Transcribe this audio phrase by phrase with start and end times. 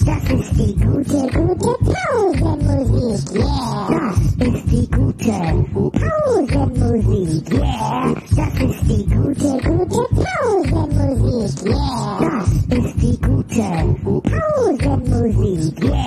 [0.00, 3.34] Ist die gute, gute Pausenmusik.
[3.34, 4.14] Yeah.
[4.38, 5.32] Das ist die gute
[5.92, 7.52] Pausenmusik.
[7.52, 8.14] Yeah.
[8.36, 11.66] Das ist die gute, gute Pausenmusik.
[11.66, 12.44] Yeah.
[12.68, 13.68] Das ist die gute
[14.04, 15.84] Pausenmusik.
[15.84, 15.97] Yeah.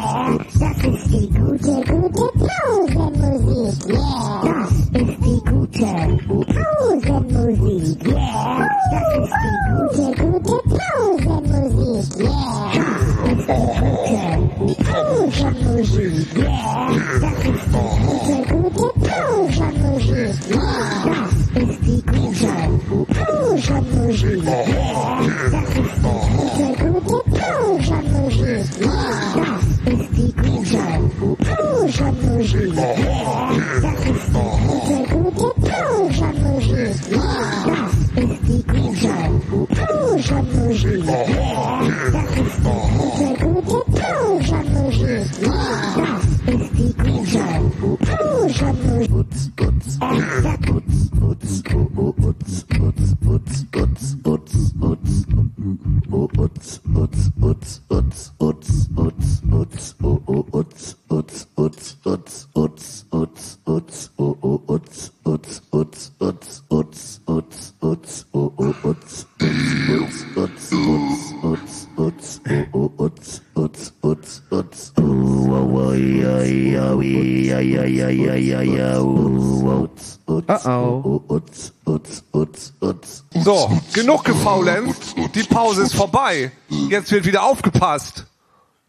[83.94, 85.16] Genug gefaulenzt.
[85.36, 86.52] Die Pause ist vorbei.
[86.90, 88.26] Jetzt wird wieder aufgepasst.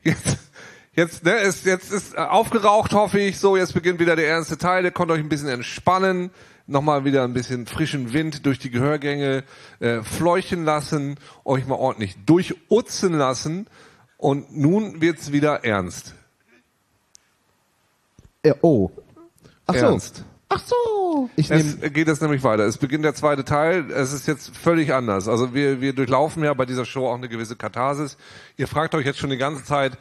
[0.03, 0.39] Jetzt,
[0.95, 3.39] jetzt, ne, ist, jetzt ist äh, aufgeraucht, hoffe ich.
[3.39, 4.85] So, jetzt beginnt wieder der erste Teil.
[4.85, 6.31] Ihr könnt euch ein bisschen entspannen.
[6.67, 9.45] Nochmal wieder ein bisschen frischen Wind durch die Gehörgänge
[9.81, 11.19] äh, fleuchen lassen.
[11.45, 13.67] Euch mal ordentlich durchutzen lassen.
[14.17, 16.15] Und nun wird's wieder ernst.
[18.45, 18.91] Ja, oh.
[19.67, 19.99] Ach so.
[20.55, 21.31] Ach so.
[21.37, 22.65] Ich Es geht jetzt nämlich weiter.
[22.65, 23.91] Es beginnt der zweite Teil.
[23.91, 25.29] Es ist jetzt völlig anders.
[25.29, 28.19] Also wir, wir durchlaufen ja bei dieser Show auch eine gewisse Katharsis.
[28.57, 29.97] Ihr fragt euch jetzt schon die ganze Zeit,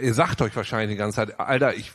[0.00, 1.92] ihr sagt euch wahrscheinlich die ganze Zeit, Alter, ich,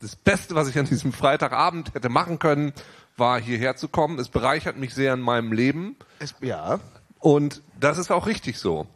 [0.00, 2.72] das Beste, was ich an diesem Freitagabend hätte machen können,
[3.16, 4.18] war hierher zu kommen.
[4.18, 5.96] Es bereichert mich sehr in meinem Leben.
[6.40, 6.80] ja.
[7.18, 8.86] Und das ist auch richtig so.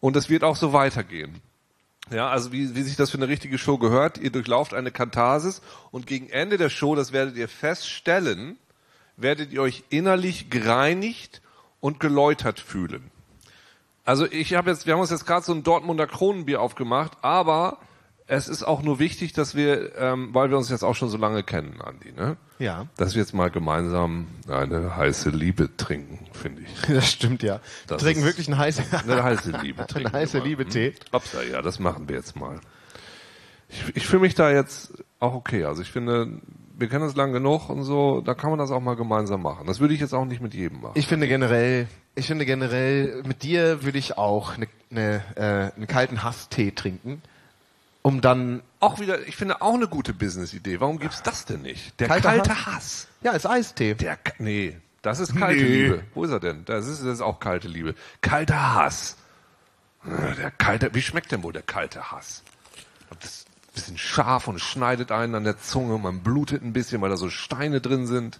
[0.00, 1.40] Und das wird auch so weitergehen.
[2.10, 5.62] Ja, also wie, wie sich das für eine richtige Show gehört, ihr durchlauft eine Katharsis
[5.90, 8.58] und gegen Ende der Show, das werdet ihr feststellen,
[9.16, 11.40] werdet ihr euch innerlich gereinigt
[11.80, 13.10] und geläutert fühlen.
[14.04, 17.78] Also ich habe jetzt, wir haben uns jetzt gerade so ein Dortmunder Kronenbier aufgemacht, aber
[18.26, 21.18] es ist auch nur wichtig, dass wir, ähm, weil wir uns jetzt auch schon so
[21.18, 22.36] lange kennen, Andi, ne?
[22.58, 22.86] Ja.
[22.96, 26.88] Dass wir jetzt mal gemeinsam eine heiße Liebe trinken, finde ich.
[26.94, 27.60] Das stimmt ja.
[27.86, 29.86] Das Trinken ist- wirklich einen heißen, Eine heiße Liebe.
[29.88, 30.46] trinken wir mal.
[30.46, 30.90] Liebe-Tee.
[30.90, 30.96] Hm?
[31.12, 32.60] Upsa, ja, das machen wir jetzt mal.
[33.68, 35.64] Ich, ich fühle mich da jetzt auch okay.
[35.64, 36.40] Also ich finde,
[36.78, 39.66] wir kennen uns lang genug und so, da kann man das auch mal gemeinsam machen.
[39.66, 40.92] Das würde ich jetzt auch nicht mit jedem machen.
[40.94, 45.86] Ich finde generell, ich finde generell, mit dir würde ich auch eine, eine, äh, einen
[45.86, 47.20] kalten Hasstee trinken,
[48.06, 50.78] um dann, auch wieder, ich finde auch eine gute Business-Idee.
[50.78, 51.98] Warum gibt's das denn nicht?
[52.00, 53.08] Der Kalter kalte Hass.
[53.22, 53.94] ja, als Eistee.
[53.94, 55.82] Der, nee, das ist kalte Nee.
[55.84, 56.04] Liebe.
[56.12, 56.66] Wo ist er denn?
[56.66, 57.94] Das ist, das ist auch kalte Liebe.
[58.20, 59.16] Kalter Hass.
[60.04, 62.42] Der kalte, wie schmeckt denn wohl der kalte Hass?
[63.20, 65.96] Das ist ein bisschen scharf und schneidet einen an der Zunge.
[65.98, 68.38] Man blutet ein bisschen, weil da so Steine drin sind.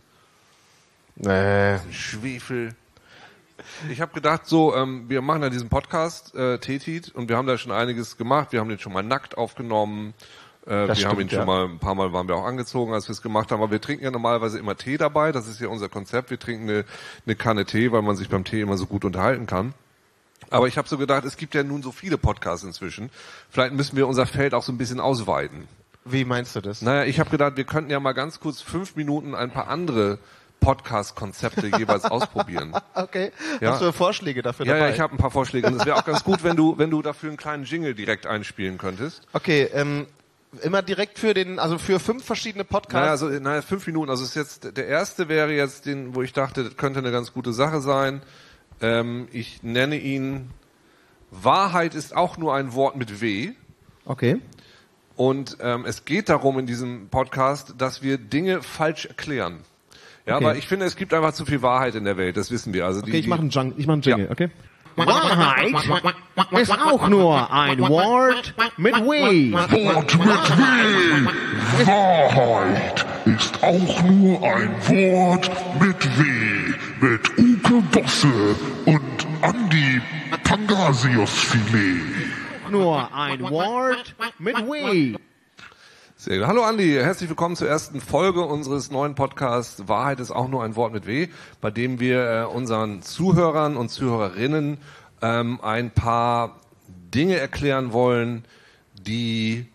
[1.24, 2.74] Äh, Schwefel.
[3.90, 7.46] Ich habe gedacht, so, ähm, wir machen ja diesen Podcast, äh, Tetit, und wir haben
[7.46, 8.52] da schon einiges gemacht.
[8.52, 10.14] Wir haben den schon mal nackt aufgenommen.
[10.66, 11.44] Äh, wir Das haben stimmt, ihn schon ja.
[11.44, 13.62] mal, ein paar Mal waren wir auch angezogen, als wir es gemacht haben.
[13.62, 15.32] Aber wir trinken ja normalerweise immer Tee dabei.
[15.32, 16.30] Das ist ja unser Konzept.
[16.30, 16.84] Wir trinken eine,
[17.26, 19.74] eine Kanne Tee, weil man sich beim Tee immer so gut unterhalten kann.
[20.50, 23.10] Aber ich habe so gedacht, es gibt ja nun so viele Podcasts inzwischen.
[23.50, 25.68] Vielleicht müssen wir unser Feld auch so ein bisschen ausweiten.
[26.04, 26.82] Wie meinst du das?
[26.82, 30.18] Naja, ich habe gedacht, wir könnten ja mal ganz kurz fünf Minuten ein paar andere
[30.64, 32.74] Podcast-Konzepte jeweils ausprobieren.
[32.94, 33.30] Okay.
[33.60, 33.72] Ja.
[33.72, 34.88] Hast du Vorschläge dafür Ja, dabei?
[34.88, 35.66] ja, ich habe ein paar Vorschläge.
[35.66, 38.26] Und es wäre auch ganz gut, wenn du, wenn du dafür einen kleinen Jingle direkt
[38.26, 39.22] einspielen könntest.
[39.32, 40.06] Okay, ähm,
[40.62, 43.22] immer direkt für den, also für fünf verschiedene Naja, Podcasts.
[43.22, 44.10] also, naja, fünf Minuten.
[44.10, 47.32] Also ist jetzt der erste wäre jetzt den, wo ich dachte, das könnte eine ganz
[47.32, 48.22] gute Sache sein.
[48.80, 50.50] Ähm, ich nenne ihn
[51.30, 53.52] Wahrheit ist auch nur ein Wort mit W.
[54.04, 54.40] Okay.
[55.16, 59.60] Und ähm, es geht darum in diesem Podcast, dass wir Dinge falsch erklären.
[60.26, 60.44] Ja, Okay.
[60.46, 62.36] aber ich finde, es gibt einfach zu viel Wahrheit in der Welt.
[62.36, 62.86] Das wissen wir.
[62.86, 64.30] Also die, Okay, ich mache einen, Jung ich mach einen Jingle, Ja.
[64.30, 64.50] okay?
[64.96, 65.74] Wahrheit
[66.52, 69.52] ist auch nur ein Wort mit W.
[69.52, 71.84] Wort mit W.
[71.84, 75.50] Wahrheit ist auch nur ein Wort
[75.80, 76.24] mit W.
[77.00, 78.56] Mit Uke Bosse
[78.86, 80.00] und Andi
[80.44, 82.00] Pangasius-Filet.
[82.70, 85.16] Nur ein Wort mit W.
[86.24, 86.46] Sehr gut.
[86.46, 90.74] Hallo Andi, herzlich willkommen zur ersten Folge unseres neuen Podcasts Wahrheit ist auch nur ein
[90.74, 91.28] Wort mit W,
[91.60, 94.78] bei dem wir äh, unseren Zuhörern und Zuhörerinnen
[95.20, 96.60] ähm, ein paar
[97.14, 98.46] Dinge erklären wollen,
[98.94, 99.66] die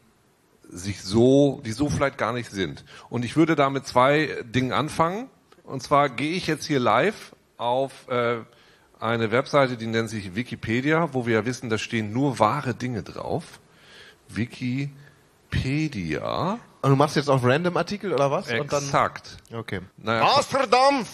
[0.68, 2.84] sich so, die so vielleicht gar nicht sind.
[3.12, 5.30] Und ich würde da mit zwei Dingen anfangen.
[5.64, 8.38] Und zwar gehe ich jetzt hier live auf äh,
[9.00, 13.04] eine Webseite, die nennt sich Wikipedia, wo wir ja wissen, da stehen nur wahre Dinge
[13.04, 13.60] drauf.
[15.52, 16.60] Wikipedia.
[16.82, 18.50] Und du machst jetzt auf Random Artikel oder was?
[18.50, 19.38] Und dann, Exakt.
[19.54, 19.82] okay.
[19.98, 21.06] Naja, Amsterdam!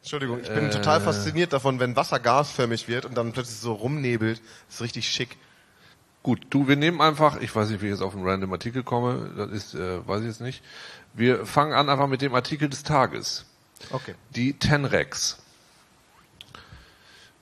[0.00, 4.40] Entschuldigung, ich bin total fasziniert davon, wenn Wasser gasförmig wird und dann plötzlich so rumnebelt.
[4.66, 5.36] Das ist richtig schick.
[6.22, 8.82] Gut, du, wir nehmen einfach, ich weiß nicht, wie ich jetzt auf einen random Artikel
[8.82, 10.62] komme, das ist, äh, weiß ich jetzt nicht.
[11.14, 13.44] Wir fangen an einfach mit dem Artikel des Tages.
[13.90, 14.14] Okay.
[14.30, 15.38] Die Tenrex.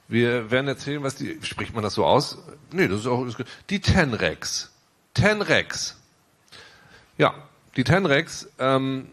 [0.08, 2.38] Wir werden erzählen, was die, spricht man das so aus?
[2.70, 3.26] Nee, das ist auch,
[3.70, 4.70] die Tenrex.
[5.16, 5.96] Tenrex.
[7.18, 7.34] Ja,
[7.76, 9.08] die Tenrex, ähm,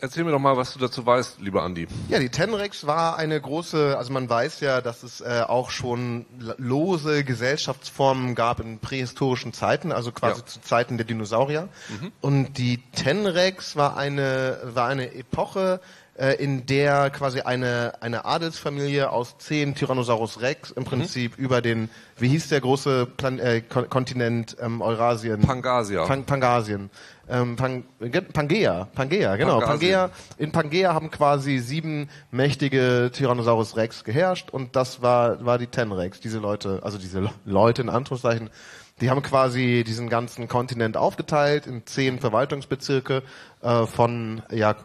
[0.00, 1.88] erzähl mir doch mal, was du dazu weißt, lieber Andi.
[2.08, 6.26] Ja, die Tenrex war eine große, also man weiß ja, dass es äh, auch schon
[6.58, 10.46] lose Gesellschaftsformen gab in prähistorischen Zeiten, also quasi Ja.
[10.46, 11.68] zu Zeiten der Dinosaurier.
[12.20, 15.80] Und die Tenrex war eine, war eine Epoche,
[16.38, 22.28] in der quasi eine, eine Adelsfamilie aus zehn Tyrannosaurus Rex im Prinzip über den, wie
[22.28, 25.40] hieß der große Plan äh, Kon Kontinent ähm, Eurasien?
[25.40, 26.04] Pangasia.
[26.04, 26.90] Pang Pangasien.
[27.28, 27.84] Ähm, Pang
[28.32, 29.60] Pangea, Pangea, genau.
[29.60, 29.92] Pangasien.
[29.92, 35.68] Pangea, in Pangea haben quasi sieben mächtige Tyrannosaurus Rex geherrscht und das war, war die
[35.68, 36.20] Tenrex.
[36.20, 38.50] Diese Leute, also diese Le- Leute in Anführungszeichen,
[39.00, 43.22] die haben quasi diesen ganzen Kontinent aufgeteilt in zehn Verwaltungsbezirke
[43.62, 44.76] äh, von, ja,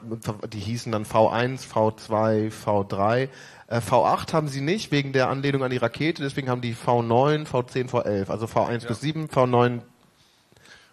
[0.52, 3.30] die hießen dann V1, V2, V3.
[3.68, 7.46] Äh, V8 haben sie nicht wegen der Anlehnung an die Rakete, deswegen haben die V9,
[7.48, 9.82] V10, V11, also V1 bis 7, V9,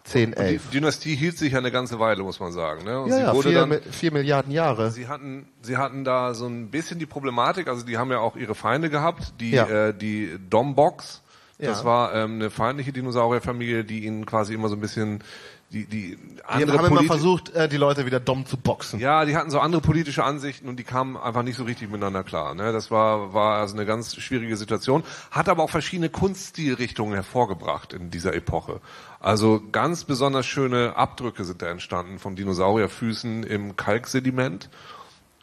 [0.03, 0.69] 10, Die 11.
[0.71, 2.83] Dynastie hielt sich ja eine ganze Weile, muss man sagen.
[2.83, 3.01] Ne?
[3.01, 4.91] Und Ja, sie ja, wurde vier, dann, vier Milliarden Jahre.
[4.91, 8.35] Sie hatten, sie hatten da so ein bisschen die Problematik, also die haben ja auch
[8.35, 9.67] ihre Feinde gehabt, die, Ja.
[9.67, 11.22] äh, die Dombox.
[11.59, 11.85] Das Ja.
[11.85, 15.23] war ähm, eine feindliche Dinosaurierfamilie, die ihnen quasi immer so ein bisschen
[15.71, 18.99] die, die Die andere haben immer versucht, äh, die Leute wieder dumm zu boxen.
[18.99, 22.23] ja, die hatten so andere politische Ansichten und die kamen einfach nicht so richtig miteinander
[22.23, 22.53] klar.
[22.53, 22.71] Ne?
[22.71, 25.03] Das war, war also eine ganz schwierige Situation.
[25.31, 28.81] Hat aber auch verschiedene Kunststilrichtungen hervorgebracht in dieser Epoche.
[29.19, 34.69] Also ganz besonders schöne Abdrücke sind da entstanden von Dinosaurierfüßen im Kalksediment.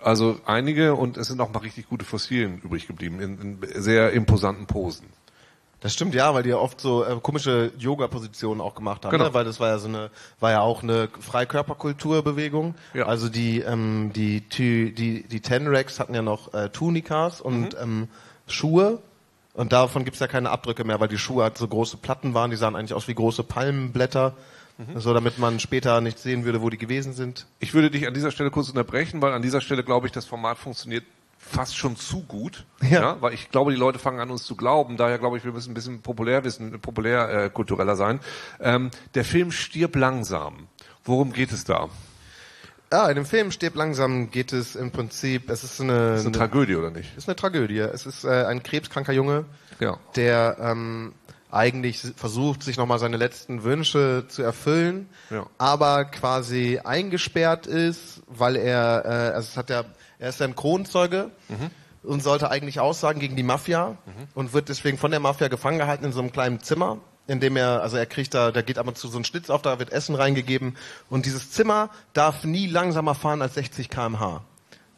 [0.02, 4.12] Also einige und es sind auch mal richtig gute Fossilien übrig geblieben in, in sehr
[4.12, 5.06] imposanten Posen.
[5.80, 9.24] Das stimmt, ja, weil die ja oft so äh, komische Yoga-Positionen auch gemacht haben, Genau.
[9.28, 9.34] ne?
[9.34, 12.74] weil das war ja so eine, war ja auch eine Freikörperkulturbewegung.
[12.94, 13.06] Ja.
[13.06, 18.08] Also die, ähm, die, Ty- die, die Tenrex hatten ja noch äh, Tunikas und ähm,
[18.46, 18.98] Schuhe.
[19.54, 22.50] Und davon gibt's ja keine Abdrücke mehr, weil die Schuhe halt so große Platten waren,
[22.50, 24.34] die sahen eigentlich aus wie große Palmenblätter,
[24.94, 27.46] so damit man später nicht sehen würde, wo die gewesen sind.
[27.58, 30.24] Ich würde dich an dieser Stelle kurz unterbrechen, weil an dieser Stelle glaube ich, das
[30.24, 31.04] Format funktioniert
[31.42, 32.64] fast schon zu gut.
[32.88, 33.16] Ja.
[33.20, 34.96] weil ich glaube, die Leute fangen an, uns zu glauben.
[34.96, 38.20] Daher glaube ich, wir müssen ein bisschen populär wissen, populär äh, kultureller sein.
[38.60, 40.68] Ähm, der Film Stirb langsam.
[41.04, 41.88] Worum geht es da?
[42.92, 46.32] Ja, in dem Film Stirb langsam geht es im Prinzip, es ist eine, ist eine
[46.32, 47.16] Tragödie oder nicht?
[47.16, 47.78] ist eine Tragödie.
[47.78, 49.44] Es ist äh, ein krebskranker Junge,
[49.78, 49.96] Ja.
[50.16, 51.12] der ähm,
[51.52, 55.46] eigentlich versucht, sich nochmal seine letzten Wünsche zu erfüllen, Ja.
[55.58, 59.84] aber quasi eingesperrt ist, weil er, äh, also es hat ja,
[60.20, 61.30] er ist ein Kronzeuge
[62.02, 63.96] und sollte eigentlich aussagen gegen die Mafia
[64.34, 67.56] und wird deswegen von der Mafia gefangen gehalten in so einem kleinen Zimmer, in dem
[67.56, 69.78] er, also er kriegt da, da geht ab und zu so ein Schlitz auf, da
[69.78, 70.76] wird Essen reingegeben.
[71.08, 74.42] Und dieses Zimmer darf nie langsamer fahren als 60 km/h.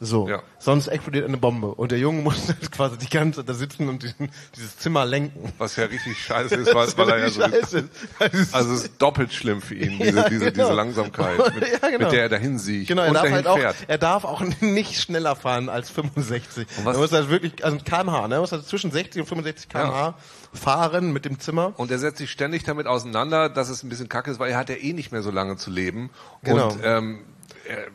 [0.05, 0.27] So.
[0.27, 0.43] Ja.
[0.59, 1.67] Sonst explodiert eine Bombe.
[1.67, 5.05] Und der Junge muss dann quasi die ganze Zeit da sitzen und diesen, dieses Zimmer
[5.05, 5.53] lenken.
[5.57, 7.41] Was ja richtig scheiße ist, weil, weil er ja so...
[7.41, 7.89] Scheiße.
[8.31, 10.65] Ist- Also es ist doppelt schlimm für ihn, diese, Ja, diese, genau.
[10.65, 11.99] diese Langsamkeit, mit, Ja, genau.
[11.99, 13.75] mit der er dahin sieht Genau, er und darf halt auch, fährt.
[13.87, 16.67] er darf auch nicht schneller fahren als 65.
[16.79, 18.35] Und was- er muss halt wirklich, also kmh, ne?
[18.35, 20.15] Er muss halt zwischen 60 und 65 kmh
[20.53, 21.73] fahren mit dem Zimmer.
[21.77, 24.57] Und er setzt sich ständig damit auseinander, dass es ein bisschen kacke ist, weil er
[24.57, 26.09] hat ja eh nicht mehr so lange zu leben.
[26.43, 26.69] Genau.
[26.71, 27.19] Und ähm,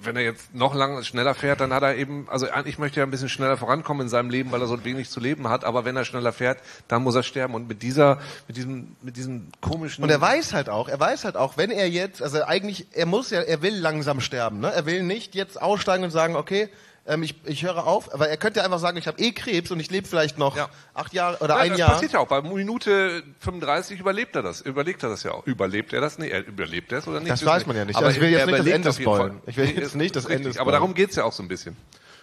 [0.03, 3.07] wenn er jetzt noch lange schneller fährt, dann hat er eben, also eigentlich möchte er
[3.07, 5.65] ein bisschen schneller vorankommen in seinem Leben, weil er so wenig zu leben hat.
[5.65, 7.55] Aber wenn er schneller fährt, dann muss er sterben.
[7.55, 10.05] Und mit dieser, mit diesem, mit diesem komischen.
[10.05, 13.07] Und er weiß halt auch, er weiß halt auch, wenn er jetzt, also eigentlich, er
[13.07, 14.73] muss ja, er will langsam sterben, ne?
[14.73, 16.69] Er will nicht jetzt aussteigen und sagen, okay,
[17.09, 19.71] ähm, ich, ich höre auf, aber er könnte ja einfach sagen, ich habe eh Krebs
[19.71, 20.69] und ich lebe vielleicht noch Ja.
[20.95, 21.91] acht Jahre oder Nein, ein das Jahr.
[21.93, 22.29] passiert ja auch.
[22.29, 24.61] Bei Minute 35 überlebt er das.
[24.61, 25.47] Überlegt er das ja auch.
[25.47, 26.19] Überlebt er das?
[26.19, 27.33] Nee, er überlebt er es oder nicht?
[27.33, 27.97] Das weiß man ja nicht.
[27.97, 29.43] Aber Also ich will jetzt nicht das Ende spoilern.
[29.47, 30.47] Ich will jetzt nicht das richtig.
[30.47, 31.77] Ende Aber darum geht's ja auch so ein bisschen.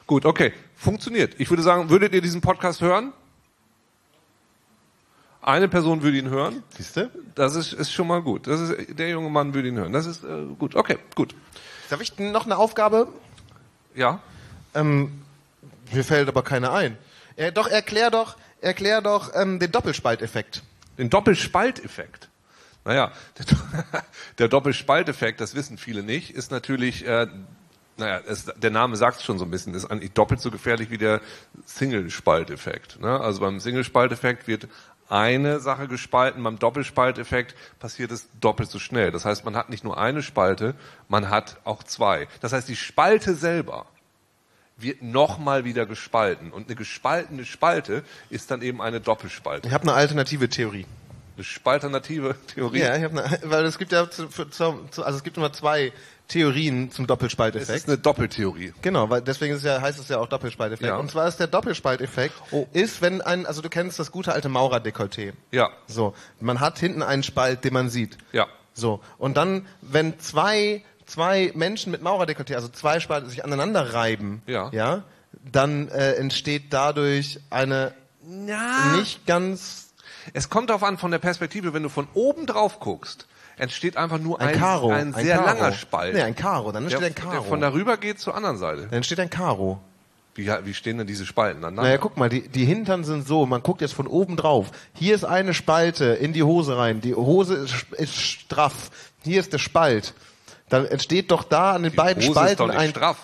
[0.07, 0.53] Gut, okay.
[0.75, 1.33] Funktioniert.
[1.39, 3.11] Ich würde sagen, würdet ihr diesen Podcast hören?
[5.41, 6.63] Eine Person würde ihn hören.
[6.69, 7.09] Siehst du?
[7.35, 8.47] Das ist, ist schon mal gut.
[8.47, 9.93] Das ist, der junge Mann würde ihn hören.
[9.93, 10.27] Das ist äh,
[10.57, 10.75] gut.
[10.75, 11.35] Okay, gut.
[11.89, 13.07] Darf ich noch eine Aufgabe?
[13.93, 14.21] Ja.
[14.75, 15.21] Ähm,
[15.91, 16.97] mir fällt aber keine ein.
[17.35, 20.63] Äh, doch, erklär doch, erklär doch ähm, den Doppelspalteffekt.
[20.97, 22.29] Den Doppelspalteffekt.
[22.83, 24.03] Naja, der,
[24.37, 27.27] der Doppelspalteffekt, das wissen viele nicht, ist natürlich, äh,
[27.97, 30.91] naja, es, der Name sagt es schon so ein bisschen, ist eigentlich doppelt so gefährlich
[30.91, 31.21] wie der
[31.65, 32.99] Single-Spalteffekt.
[33.01, 33.19] Ne?
[33.19, 34.67] Also beim Single-Spalteffekt wird
[35.07, 39.11] eine Sache gespalten, beim Doppelspalteffekt passiert es doppelt so schnell.
[39.11, 40.75] Das heißt, man hat nicht nur eine Spalte,
[41.07, 42.27] man hat auch zwei.
[42.41, 43.85] Das heißt, die Spalte selber
[44.77, 46.51] wird nochmal wieder gespalten.
[46.51, 49.67] Und eine gespaltene Spalte ist dann eben eine Doppelspalte.
[49.67, 50.85] Ich habe eine alternative Theorie.
[51.37, 52.79] Eine spalternative Theorie.
[52.79, 55.51] Ja, ich habe eine, weil es gibt ja, zu, zu, zu- also es gibt immer
[55.51, 55.91] zwei
[56.27, 57.77] Theorien zum Doppelspalteffekt.
[57.77, 58.73] ist eine Doppeltheorie.
[58.81, 60.87] Genau, weil deswegen ist ja, heißt es ja auch Doppelspalteffekt.
[60.87, 60.97] Ja.
[60.97, 62.67] Und zwar ist der Doppelspalteffekt, Oh.
[62.73, 65.33] ist, wenn ein, also du kennst das gute alte Maurerdekolleté.
[65.51, 68.17] Ja, So, man hat hinten einen Spalt, den man sieht.
[68.31, 68.47] ja.
[68.77, 74.41] So, und dann, wenn zwei, zwei Menschen mit Maurerdekolleté, also zwei Spalte sich aneinander reiben,
[74.47, 74.69] Ja.
[74.71, 75.03] ja
[75.51, 77.93] dann äh, entsteht dadurch eine
[78.27, 78.95] Ja.
[78.97, 79.89] nicht ganz
[80.33, 84.17] Es kommt darauf an, von der Perspektive, wenn du von oben drauf guckst, entsteht einfach
[84.17, 84.89] nur ein ein, Karo.
[84.89, 85.45] ein sehr Karo.
[85.47, 86.13] langer Spalt.
[86.15, 87.43] Nee, ein Karo, dann der, entsteht ein der Karo.
[87.43, 88.81] von darüber geht zur anderen Seite.
[88.83, 89.79] dann entsteht ein Karo.
[90.33, 91.83] Wie, wie stehen denn diese Spalten aneinander?
[91.83, 94.71] Naja, guck mal, die, die Hintern sind so, man guckt jetzt von oben drauf.
[94.93, 96.99] Hier ist eine Spalte in die Hose rein.
[97.01, 98.89] Die Hose ist, ist straff.
[99.23, 100.13] Hier ist der Spalt.
[100.69, 102.89] Dann entsteht doch da an den die beiden Hose Spalten ein...
[102.89, 103.17] straff.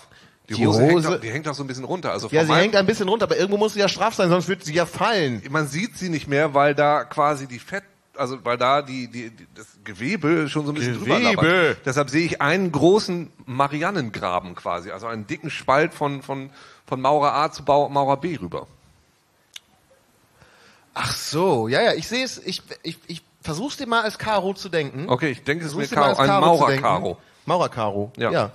[0.48, 2.10] Die, Die Hose, Hängt Hose- doch, die hängt doch so ein bisschen runter.
[2.12, 4.48] Also Ja, sie hängt ein bisschen runter, aber irgendwo muss sie ja straff sein, sonst
[4.48, 5.42] wird sie ja fallen.
[5.50, 7.84] man sieht sie nicht mehr, weil da quasi die Fett,
[8.16, 11.42] also weil da die, die, die das Gewebe schon so ein bisschen drüber Gewebe.
[11.46, 11.78] labert.
[11.86, 16.50] Deshalb sehe ich einen großen Mariannengraben quasi, also einen dicken Spalt von von
[16.86, 18.66] von Maurer A zu Bau, Maurer B rüber.
[20.94, 24.52] Ach so, ja, ja, ich sehe es, ich, ich, ich versuch's dir mal als Karo
[24.52, 25.08] zu denken.
[25.08, 27.58] Okay, ich denke, es ist mir Karo, als ein Karo Maurer.
[27.68, 28.30] Maurer-Karo, Ja.
[28.30, 28.50] ja.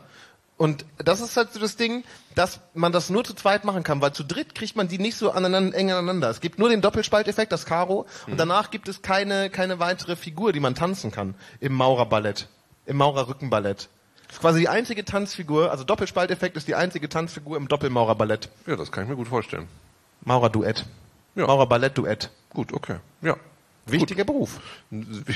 [0.57, 2.03] Und das ist halt so das Ding,
[2.33, 5.15] dass man das nur zu zweit machen kann, weil zu dritt kriegt man die nicht
[5.15, 6.31] so aneinander, eng aneinander.
[6.31, 8.31] Es gibt nur den Doppelspalteffekt, das Karo, Mhm.
[8.31, 12.47] und danach gibt es keine, keine weitere Figur, die man tanzen kann im Maurerballett,
[12.87, 13.89] im Maurerrückenballett.
[14.25, 18.49] Das ist quasi die einzige Tanzfigur, also Doppelspalteffekt ist die einzige Tanzfigur im Doppelmaurerballett.
[18.65, 19.67] Ja, das kann ich mir gut vorstellen.
[20.25, 20.85] Maurerduett.
[21.35, 21.45] Ja.
[21.45, 22.31] Maurerballettduett.
[22.49, 22.95] Gut, okay.
[23.21, 23.35] Ja.
[23.91, 24.59] Wichtiger Beruf.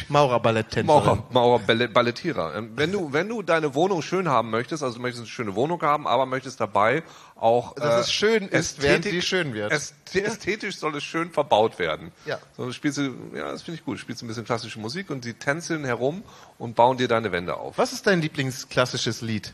[0.10, 0.86] Maurerballetttänzerin.
[0.86, 2.56] Maurer, Maurer Ballett, Ballettierer.
[2.56, 5.56] Ähm, Wenn du, wenn du deine Wohnung schön haben möchtest, also du möchtest eine schöne
[5.56, 7.04] Wohnung haben, aber möchtest dabei
[7.36, 9.72] auch, Dass es schön ist, während sie schön wird.
[9.72, 12.12] Ästhe- Ästhetisch soll es schön verbaut werden.
[12.26, 12.40] Ja.
[12.58, 14.00] So spielst du, ja, das finde ich gut.
[14.00, 16.24] Spielst du ein bisschen klassische Musik und sie tänzeln herum
[16.58, 17.78] und bauen dir deine Wände auf.
[17.78, 19.54] Was ist dein Lieblingsklassisches Lied?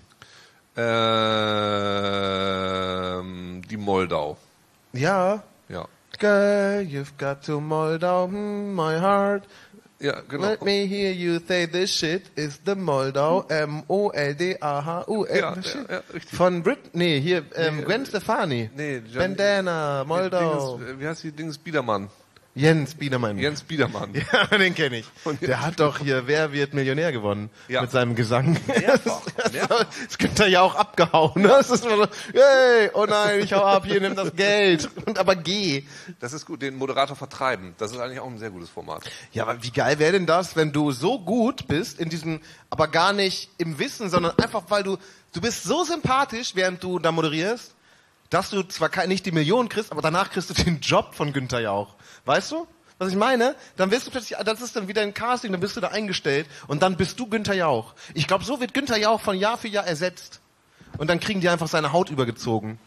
[2.27, 4.37] Ähm, die Moldau.
[4.93, 5.43] Ja.
[5.69, 5.85] Ja.
[6.19, 9.43] Girl, you've got to Moldau, hmm, my heart.
[9.99, 10.47] Ja, genau.
[10.49, 15.35] Let me hear you say this shit is the Moldau, M-O-L-D-A-H-U-L.
[15.35, 16.37] Ja, ja, ja, richtig.
[16.37, 18.69] Von Brit, nee, hier, ähm, Gwen Stefani.
[18.75, 20.77] Nee, Jan- Bandana, Moldau.
[20.77, 22.09] Dinges, wie heißt die Dings Biedermann?
[22.57, 23.37] Jens Biedermann.
[23.37, 24.13] Jens Biedermann.
[24.33, 25.05] Ja, den kenne ich.
[25.23, 27.81] Und Der hat doch hier Wer wird Millionär gewonnen Ja.
[27.81, 28.57] mit seinem Gesang.
[28.67, 29.85] Mehrfach, Das, mehrfach.
[30.07, 31.41] das könnte er ja auch abgehauen.
[31.41, 31.47] ne?
[31.49, 34.89] Das ist immer so, hey, oh nein, ich hau ab, hier nimm das Geld.
[35.05, 35.83] Und aber geh.
[36.19, 37.75] Das ist gut, den Moderator vertreiben.
[37.77, 39.03] Das ist eigentlich auch ein sehr gutes Format.
[39.33, 42.87] Ja, aber wie geil wäre denn das, wenn du so gut bist in diesem, aber
[42.87, 44.97] gar nicht im Wissen, sondern einfach, weil du,
[45.33, 47.75] du bist so sympathisch, während du da moderierst,
[48.29, 51.59] dass du zwar nicht die Millionen kriegst, aber danach kriegst du den Job von Günther
[51.61, 51.95] Jauch.
[52.25, 52.67] Weißt du?
[52.99, 53.55] Was ich meine?
[53.75, 56.47] Dann wirst du plötzlich, das ist dann wieder ein Casting, dann bist du da eingestellt
[56.67, 57.93] und dann bist du Günther Jauch.
[58.15, 60.39] Ich glaube, so wird Günther Jauch von Jahr für Jahr ersetzt.
[60.97, 62.79] Und dann kriegen die einfach seine Haut übergezogen.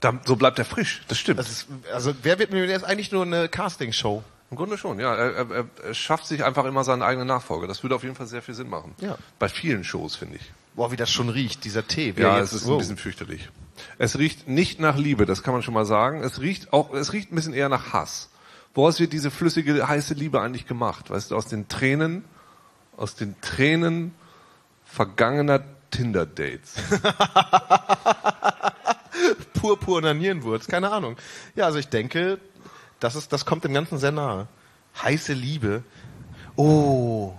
[0.00, 1.02] Dann, so bleibt er frisch.
[1.08, 1.38] Das stimmt.
[1.38, 4.22] Das ist, also wer wird Millionär ist eigentlich nur eine Castingshow.
[4.50, 5.14] Im Grunde schon, ja.
[5.14, 7.66] Er, er, er- er schafft sich einfach immer seinen eigenen Nachfolger.
[7.66, 8.94] Das würde auf jeden Fall sehr viel Sinn machen.
[9.00, 9.16] Ja.
[9.38, 10.42] Bei vielen Shows, finde ich.
[10.74, 12.08] Boah, wie das schon riecht, dieser Tee.
[12.10, 12.78] Ja, Wer es jetzt- ist ein wow.
[12.78, 13.48] bisschen fürchterlich.
[13.98, 16.22] Es riecht nicht nach Liebe, das kann man schon mal sagen.
[16.22, 18.30] Es riecht auch, es riecht ein bisschen eher nach Hass.
[18.74, 21.10] Woraus wird diese flüssige, heiße Liebe eigentlich gemacht?
[21.10, 22.24] Weißt du, aus den Tränen,
[22.96, 24.14] aus den Tränen
[24.84, 26.74] vergangener Tinder-Dates.
[29.54, 31.16] purpur Nierenwurz, keine Ahnung.
[31.54, 32.38] Ja, also ich denke,
[33.00, 34.46] das ist, das kommt dem Ganzen sehr nahe.
[35.02, 35.82] Heiße Liebe.
[36.56, 37.32] Oh,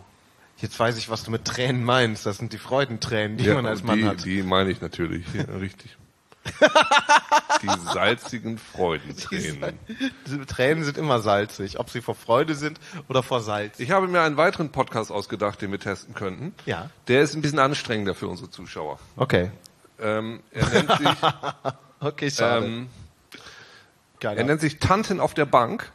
[0.58, 2.26] jetzt weiß ich, was du mit Tränen meinst.
[2.26, 4.26] Das sind die Freudentränen, die man als Mann die, hat.
[4.26, 5.98] die meine ich natürlich, ja, richtig.
[7.64, 9.80] die salzigen Freudentränen.
[10.28, 13.80] Diese Tränen sind immer salzig, ob sie vor Freude sind oder vor Salz.
[13.80, 16.54] Ich habe mir einen weiteren Podcast ausgedacht, den wir testen könnten.
[16.68, 16.92] Ja.
[17.08, 19.00] Der ist ein bisschen anstrengender für unsere Zuschauer.
[19.16, 19.52] Okay.
[20.00, 21.10] Ähm, er nennt sich,
[22.00, 22.66] Okay, schade.
[22.66, 22.90] ähm,
[24.22, 25.92] er nennt sich Tanten auf der Bank.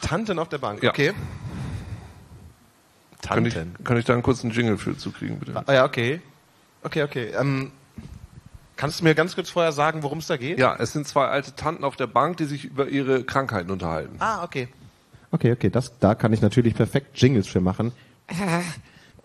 [0.00, 0.82] Tanten auf der Bank.
[0.82, 0.90] Ja.
[0.90, 1.12] Okay.
[3.28, 3.84] Kann ich, Tanten.
[3.84, 5.62] kann ich da einen kurzen Jingle für zukriegen, bitte?
[5.66, 6.20] Ah, ja, okay.
[6.82, 7.28] Okay, okay.
[7.38, 7.72] Ähm,
[8.76, 10.58] kannst du mir ganz kurz vorher sagen, worum es da geht?
[10.58, 14.16] Ja, es sind zwei alte Tanten auf der Bank, die sich über ihre Krankheiten unterhalten.
[14.18, 14.68] Ah, okay.
[15.30, 17.92] Okay, okay, das, da kann ich natürlich perfekt Jingles für machen.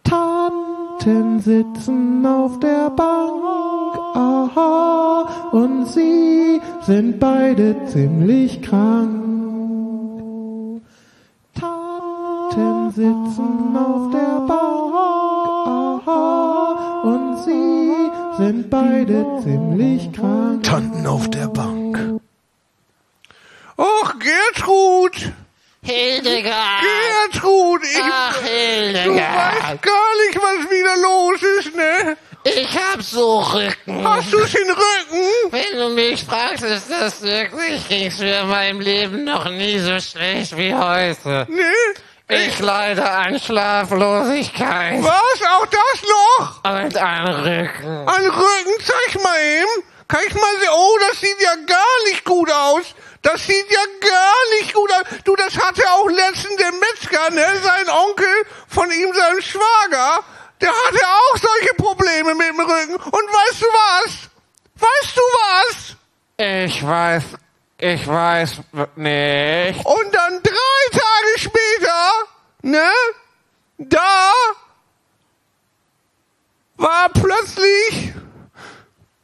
[0.04, 9.24] Tanten sitzen auf der Bank, aha, und sie sind beide ziemlich krank.
[11.54, 14.94] Tanten sitzen auf der Bank,
[16.06, 20.64] aha, und sie sind beide ziemlich krank.
[20.64, 22.20] Tanten auf der Bank.
[23.78, 25.32] Och, Gertrud!
[25.82, 26.84] Hildegard!
[27.32, 27.82] Gertrud!
[27.84, 29.64] Ich, Ach, du Hildegard!
[29.64, 32.18] weißt gar nicht, was wieder los ist, ne?
[32.44, 34.08] Ich hab so Rücken.
[34.08, 35.52] Hast du's in den Rücken?
[35.52, 40.00] Wenn du mich fragst, ist das wirklich, ging's mir in meinem Leben noch nie so
[40.00, 41.46] schlecht wie heute.
[41.50, 41.62] Ne?
[42.32, 45.42] Ich leide an Schlaflosigkeit Was?
[45.52, 46.64] Auch das noch?
[46.64, 48.08] und an Rücken.
[48.08, 49.84] An Rücken, zeig mal eben.
[50.08, 50.70] Kann ich mal sehen?
[50.72, 52.84] Oh, das sieht ja gar nicht gut aus.
[53.24, 55.04] Das sieht ja gar nicht gut aus.
[55.24, 57.46] Du, das hatte auch letztens der Metzger, ne?
[57.64, 60.24] Sein Onkel von ihm, seinem Schwager.
[60.62, 62.96] Der hatte auch solche Probleme mit dem Rücken.
[62.96, 64.12] Und weißt du was?
[64.76, 65.96] Weißt du was?
[66.66, 67.24] Ich weiß,
[67.80, 68.62] ich weiß
[68.96, 69.86] nicht.
[69.86, 71.89] Und dann drei Tage später,
[72.62, 72.90] ne?
[73.78, 74.32] Da
[76.78, 78.14] war plötzlich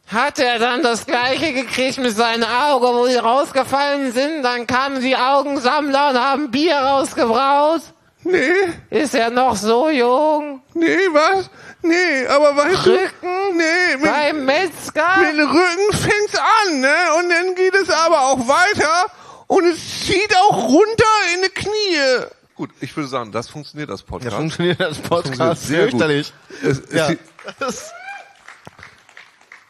[0.07, 4.43] Hat er dann das gleiche gekriegt mit seinen Augen, wo die rausgefallen sind?
[4.43, 7.81] Dann kamen die Augensammler und haben Bier rausgebraut.
[8.23, 8.53] Nee,
[8.89, 10.61] Ist er noch so jung?
[10.73, 11.49] nee, was?
[11.83, 13.11] Nee, aber weißt Rücken?
[13.21, 13.53] du?
[13.57, 15.17] Nee, mit, Beim Metzger?
[15.19, 16.35] mit dem Rücken fängt's
[16.67, 16.95] an, ne?
[17.19, 19.05] Und dann geht es aber auch weiter
[19.47, 22.25] und es zieht auch runter in die Knie.
[22.55, 24.35] Gut, ich würde sagen, das funktioniert als Podcast.
[24.35, 25.91] funktioniert das Funktioniert Podcast sehr gut.
[25.91, 26.33] fürchterlich.
[26.63, 27.09] Es, ist, Ja.
[27.09, 27.17] die,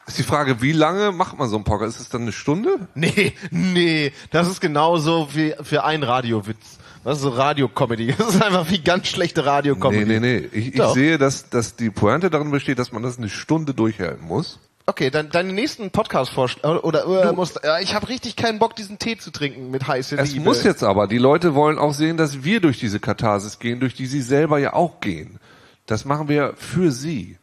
[0.07, 1.95] ist die Frage, wie lange macht man so einen Podcast?
[1.95, 2.87] Ist es dann eine Stunde?
[2.93, 6.77] Nee, nee, das ist genauso wie für einen Radiowitz.
[7.03, 8.13] Das ist so Radiocomedy.
[8.17, 10.05] Das ist einfach wie ganz schlechte Radiocomedy.
[10.05, 10.59] Nee, nee, nee.
[10.59, 14.25] Ich, ich sehe, dass, dass die Pointe darin besteht, dass man das eine Stunde durchhalten
[14.25, 14.59] muss.
[14.87, 18.75] Okay, dann deine nächsten Podcast vorschlagen oder, oder musst, ja, ich habe richtig keinen Bock
[18.75, 20.43] diesen Tee zu trinken mit heiße Es Liebe.
[20.43, 23.95] muss jetzt aber, die Leute wollen auch sehen, dass wir durch diese Katharsis gehen, durch
[23.95, 25.39] die sie selber ja auch gehen.
[25.87, 27.39] Das machen wir für sie.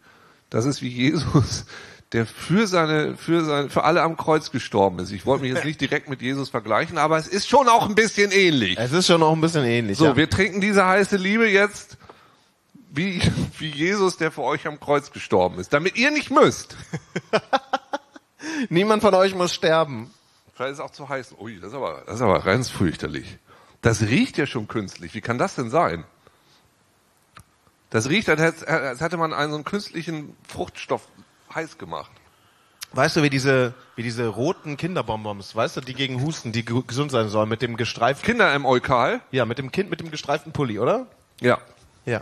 [0.51, 1.65] Das ist wie Jesus,
[2.13, 5.11] der für seine, für seine, für alle am Kreuz gestorben ist.
[5.11, 7.97] Ich wollte mich jetzt nicht direkt mit Jesus vergleichen, aber es ist schon auch ein
[7.97, 8.79] bisschen ähnlich.
[8.79, 9.99] Es ist schon noch ein bisschen ähnlich.
[9.99, 10.17] So, ja.
[10.17, 11.97] wir trinken diese heiße Liebe jetzt
[12.95, 13.21] wie,
[13.59, 16.77] wie Jesus, der für euch am Kreuz gestorben ist, damit ihr nicht müsst.
[18.69, 20.13] Niemand von euch muss sterben.
[20.55, 21.35] Vielleicht ist es auch zu heiß.
[21.39, 23.39] Ui, das ist aber, das ist aber ganz fürchterlich.
[23.81, 25.15] Das riecht ja schon künstlich.
[25.15, 26.05] Wie kann das denn sein?
[27.91, 31.09] Das riecht, als hätte- als hätte man einen so einen künstlichen Fruchtstoff
[31.55, 32.11] heiß gemacht.
[32.93, 36.83] Weißt du, wie diese, wie diese roten Kinderbonbons, weißt du, die gegen Husten, die ge-
[36.87, 39.23] gesund sein sollen, mit dem gestreiften, Kinder im Eukal?
[39.31, 41.07] ja, mit dem Kind mit dem gestreiften Pulli, oder?
[41.41, 41.59] Ja.
[42.05, 42.21] Ja.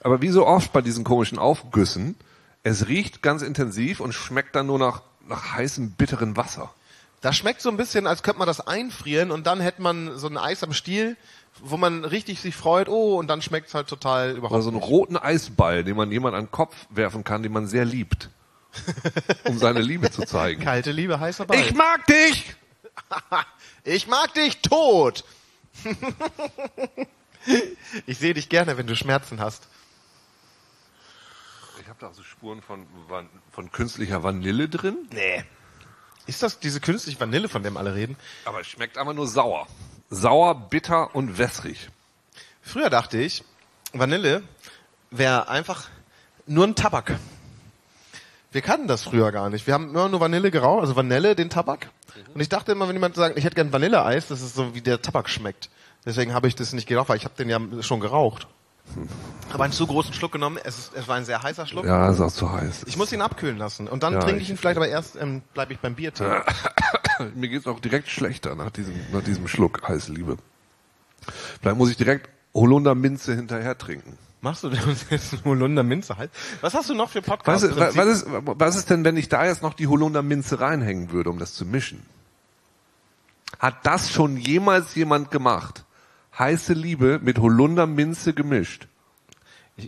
[0.00, 2.16] Aber wie so oft bei diesen komischen Aufgüssen,
[2.62, 6.72] es riecht ganz intensiv und schmeckt dann nur nach, nach heißem, bitteren Wasser.
[7.20, 10.26] Das schmeckt so ein bisschen, als könnte man das einfrieren und dann hätte man so
[10.26, 11.16] ein Eis am Stiel,
[11.60, 14.78] wo man richtig sich freut, oh, und dann schmeckt's halt total überhaupt Oder so einen
[14.78, 14.88] nicht.
[14.88, 18.30] roten Eisball, den man jemand an den Kopf werfen kann, den man sehr liebt.
[19.44, 20.62] Um seine Liebe zu zeigen.
[20.62, 21.58] Kalte Liebe, heißer Ball.
[21.60, 22.54] Ich mag dich!
[23.84, 25.24] Ich mag dich tot!
[28.06, 29.68] ich sehe dich gerne, wenn du Schmerzen hast.
[31.80, 32.86] Ich habe da so Spuren von,
[33.50, 35.08] von künstlicher Vanille drin.
[35.12, 35.44] Nee.
[36.26, 38.16] Ist das diese künstliche Vanille, von dem alle reden?
[38.44, 39.66] Aber es schmeckt einfach nur sauer.
[40.10, 41.88] Sauer, bitter und wässrig.
[42.60, 43.44] Früher dachte ich,
[43.92, 44.42] Vanille
[45.10, 45.88] wäre einfach
[46.46, 47.18] nur ein Tabak.
[48.52, 49.66] Wir kannten das früher gar nicht.
[49.66, 51.90] Wir haben immer nur Vanille geraucht, also Vanille, den Tabak.
[52.34, 54.82] Und ich dachte immer, wenn jemand sagt, ich hätte gern Vanilleeis, das ist so, wie
[54.82, 55.70] der Tabak schmeckt.
[56.04, 58.46] Deswegen habe ich das nicht geraucht, weil ich habe den ja schon geraucht.
[59.52, 60.58] Aber einen zu großen Schluck genommen.
[60.64, 61.84] Es, ist, es war ein sehr heißer Schluck.
[61.84, 62.82] Ja, ist auch zu heiß.
[62.86, 63.86] Ich muss ihn abkühlen lassen.
[63.86, 66.40] Und dann Ja, trinke ich ich- ihn vielleicht, aber erst ähm, bleibe ich beim Biertee.
[67.34, 70.36] Mir geht's auch direkt schlechter nach diesem, nach diesem Schluck heiße Liebe.
[71.60, 74.18] Vielleicht muss ich direkt Holunderminze hinterher trinken.
[74.40, 76.32] Machst du denn jetzt einen Holunder Minze halt?
[76.62, 77.62] Was hast du noch für Was, Podcasts?
[77.62, 81.30] ist- was, ist, was ist denn, wenn ich da jetzt noch die Holunderminze reinhängen würde,
[81.30, 82.02] um das zu mischen?
[83.60, 85.84] Hat das schon jemals jemand gemacht?
[86.38, 88.88] Heiße Liebe mit Holunderminze gemischt.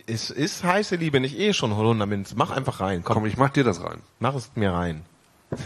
[0.07, 2.35] ist, ist heiße Liebe nicht eh schon Holunder Minze?
[2.37, 3.03] Mach einfach rein.
[3.05, 4.03] Komm, Komm, ich mach dir das rein.
[4.19, 5.05] mach es mir rein.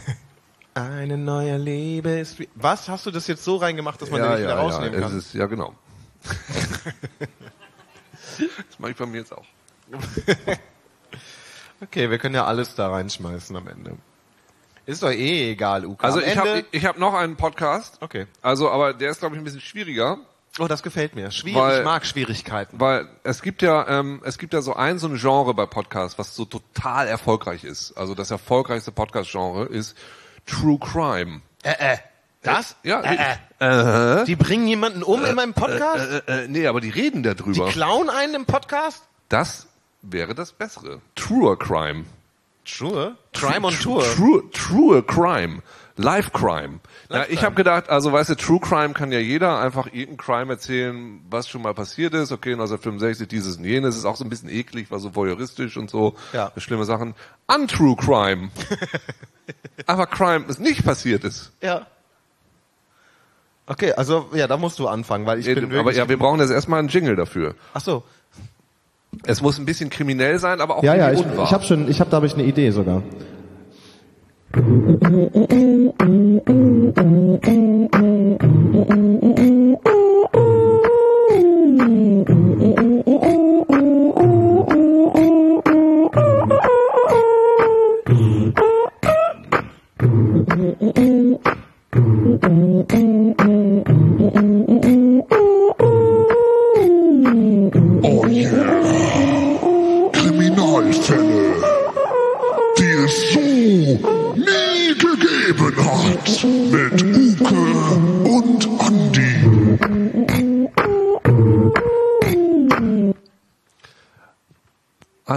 [0.74, 2.48] Eine neue Liebe ist wie...
[2.54, 2.88] Was?
[2.88, 5.10] Hast du das jetzt so reingemacht, dass man den nicht wieder rausnehmen ja, kann?
[5.10, 5.74] es ist, ja genau.
[8.38, 9.46] das mache ich bei mir jetzt auch.
[11.80, 13.96] Okay, wir können ja alles da reinschmeißen am Ende.
[14.84, 16.04] Ist doch eh egal, Uka.
[16.04, 17.98] Also ich habe ich hab noch einen Podcast.
[18.00, 18.26] Okay.
[18.42, 20.18] Also, aber der ist glaube ich ein bisschen schwieriger,
[20.58, 21.30] Oh, das gefällt mir.
[21.30, 22.80] Schwierig, Weil- ich mag Schwierigkeiten.
[22.80, 26.18] weil es gibt ja ähm, es gibt ja so ein so ein Genre bei Podcasts,
[26.18, 27.96] was so total erfolgreich ist.
[27.96, 29.96] Also das erfolgreichste Podcast-Genre ist
[30.46, 31.42] True Crime.
[31.62, 31.98] Äh, äh.
[32.42, 32.76] Das?
[32.84, 34.24] Ja, Äh, äh, äh.
[34.24, 36.22] Die bringen jemanden um in meinem Podcast?
[36.28, 37.68] äh, äh, nee, aber die reden Die darüber.
[37.68, 39.02] klauen einen im Podcast?
[39.28, 39.66] Das
[40.02, 41.00] wäre das Bessere.
[41.16, 42.04] Truer Crime.
[42.64, 43.16] True.
[43.32, 44.04] Crime on Tour.
[44.14, 45.62] True, true Crime.
[45.98, 46.78] Live Crime.
[47.10, 50.52] Ja, ich habe gedacht, also weißt du, True Crime kann ja jeder einfach irgendein Crime
[50.52, 52.30] erzählen, was schon mal passiert ist.
[52.30, 55.90] Okay, 1965 dieses und jenes ist auch so ein bisschen eklig, war so voyeuristisch und
[55.90, 56.14] so.
[56.32, 56.52] Ja.
[56.56, 57.14] Schlimme Sachen.
[57.52, 58.50] Untrue Crime.
[59.86, 61.52] einfach Crime, das nicht passiert ist.
[61.60, 61.86] Ja.
[63.66, 65.96] Okay, also ja, da musst du anfangen, weil ich bin aber wirklich...
[65.96, 67.54] ja, wir brauchen jetzt erstmal einen Jingle dafür.
[67.74, 68.04] Ach so.
[69.24, 72.00] Es muss ein bisschen kriminell sein, aber auch Ja, ja, ich, ich habe schon, ich
[72.00, 73.02] habe, da habe ich eine Idee sogar.
[74.54, 75.98] Oh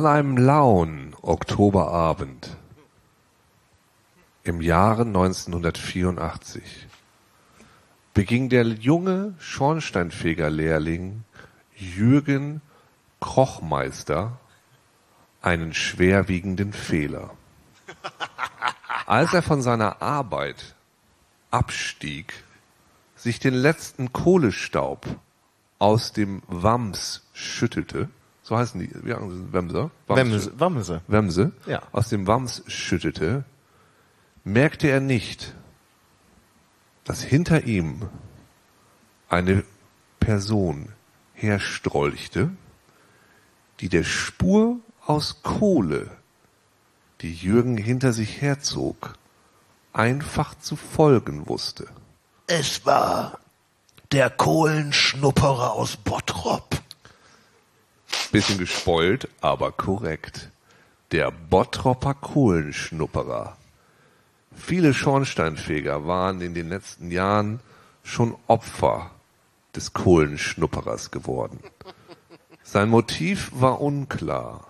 [0.02, 2.58] An einem lauen Oktoberabend
[4.42, 6.88] im Jahre 1984
[8.16, 11.24] beging der junge Schornsteinfegerlehrling
[11.76, 12.64] Jürgen
[13.20, 14.40] Kochmeister
[15.44, 17.30] einen schwerwiegenden Fehler.
[19.06, 20.74] Als er von seiner Arbeit
[21.52, 22.44] abstieg,
[23.16, 25.06] sich den letzten Kohlestaub
[25.78, 28.10] aus dem Wams schüttelte,
[28.44, 29.92] so heißen die, wie heißen sie, Wemser?
[30.08, 30.60] Wemse.
[30.60, 31.02] Wemse.
[31.08, 31.82] Wemse Ja.
[31.92, 33.44] aus dem Wams schüttete,
[34.44, 35.54] merkte er nicht,
[37.04, 38.10] dass hinter ihm
[39.30, 39.64] eine
[40.20, 40.90] Person
[41.34, 42.50] herstrolchte,
[43.80, 46.10] die der Spur aus Kohle,
[47.22, 49.14] die Jürgen hinter sich herzog,
[49.94, 51.88] einfach zu folgen wusste.
[52.48, 53.40] Es war
[54.12, 56.81] der Kohlenschnupperer aus Bottrop.
[58.32, 60.50] Bisschen gespoilt, aber korrekt.
[61.12, 63.58] Der Bottropper Kohlenschnupperer.
[64.56, 67.60] Viele Schornsteinfeger waren in den letzten Jahren
[68.04, 69.12] schon Opfer
[69.76, 71.60] des Kohlenschnupperers geworden.
[72.64, 74.66] Sein Motiv war unklar,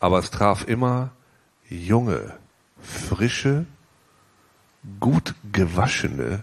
[0.00, 1.10] aber es traf immer
[1.68, 2.36] junge,
[2.80, 3.66] frische,
[4.98, 6.42] gut gewaschene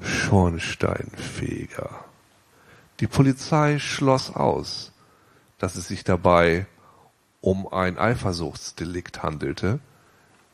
[0.00, 1.90] Schornsteinfeger.
[3.00, 4.91] Die Polizei schloss aus,
[5.62, 6.66] dass es sich dabei
[7.40, 9.78] um ein Eifersuchtsdelikt handelte.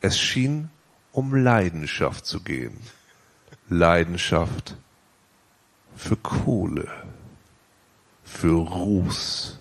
[0.03, 0.69] Es schien
[1.13, 2.77] um Leidenschaft zu gehen.
[3.71, 4.77] Leidenschaft
[5.97, 6.91] für Kohle,
[8.23, 9.59] für Ruß,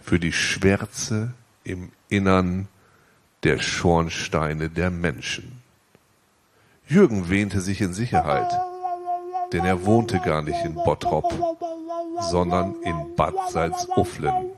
[0.00, 2.68] für die Schwärze im Innern
[3.42, 5.60] der Schornsteine der Menschen.
[6.86, 8.52] Jürgen wähnte sich in Sicherheit,
[9.52, 11.32] denn er wohnte gar nicht in Bottrop,
[12.20, 14.50] sondern in Bad Salzuflen.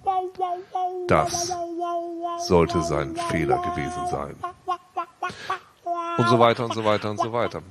[1.09, 1.52] Das
[2.46, 4.37] sollte sein Fehler gewesen sein.
[6.16, 7.62] Und so weiter und so weiter und so weiter.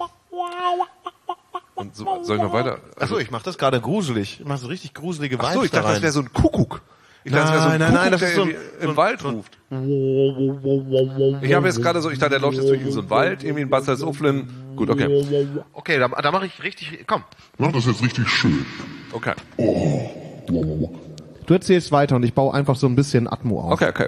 [1.76, 2.80] Und so, soll ich noch weiter?
[3.00, 4.40] Achso, ich mache das gerade gruselig.
[4.40, 6.04] Ich mache so richtig gruselige Vibes Achso, ich da dachte, das rein.
[6.04, 6.82] wäre so ein Kuckuck.
[7.26, 8.90] Ich dachte, wäre so ein Nein, nein, Kuckuck, nein, das ist so ein- so im
[8.90, 9.58] ein- Wald so ein- ruft.
[11.42, 13.62] Ich habe jetzt gerade so, ich dachte, der läuft jetzt durch so einen Wald, irgendwie
[13.64, 14.48] in Bad Salzuflen.
[14.76, 15.24] Gut, okay.
[15.74, 17.06] Okay, da, da mache ich richtig.
[17.08, 17.24] Komm.
[17.58, 18.66] Mach das jetzt richtig schön.
[19.14, 19.34] Okay.
[21.46, 23.74] Du erzählst weiter und ich baue einfach so ein bisschen Atmo auf.
[23.74, 24.08] Okay, okay.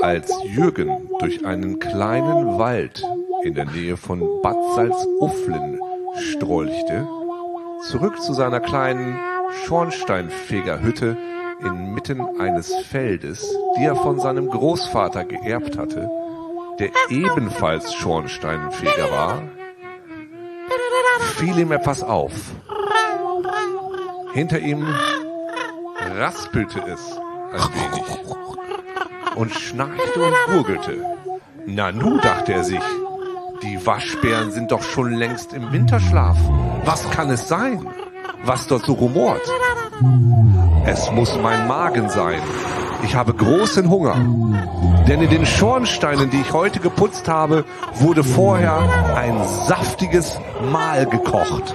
[0.00, 3.02] Als Jürgen durch einen kleinen Wald
[3.42, 5.80] in der Nähe von Bad Salzuflen
[6.32, 7.06] strolchte,
[7.88, 9.18] zurück zu seiner kleinen
[9.64, 11.16] Schornsteinfegerhütte
[11.60, 13.44] inmitten eines Feldes,
[13.76, 16.10] die er von seinem Großvater geerbt hatte,
[16.78, 19.42] der ebenfalls Schornsteinfeger war,
[21.36, 22.32] fiel ihm etwas auf.
[24.32, 24.86] Hinter ihm
[26.16, 27.18] raspelte es
[27.52, 28.18] ein wenig
[29.34, 31.04] und schnarchte und gurgelte.
[31.66, 32.80] Nanu, dachte er sich,
[33.62, 36.38] die Waschbären sind doch schon längst im Winterschlaf.
[36.84, 37.86] Was kann es sein,
[38.44, 39.42] was dort so rumort?
[40.86, 42.40] Es muss mein Magen sein.
[43.04, 44.16] Ich habe großen Hunger.
[45.06, 48.78] Denn in den Schornsteinen, die ich heute geputzt habe, wurde vorher
[49.14, 51.74] ein saftiges Mahl gekocht.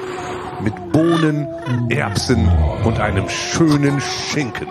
[0.62, 1.48] Mit Bohnen,
[1.90, 2.50] Erbsen
[2.84, 4.68] und einem schönen Schinken.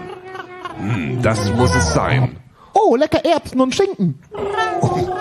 [0.78, 2.36] Hm, das muss es sein.
[2.84, 4.18] Oh, lecker Erbsen und Schinken.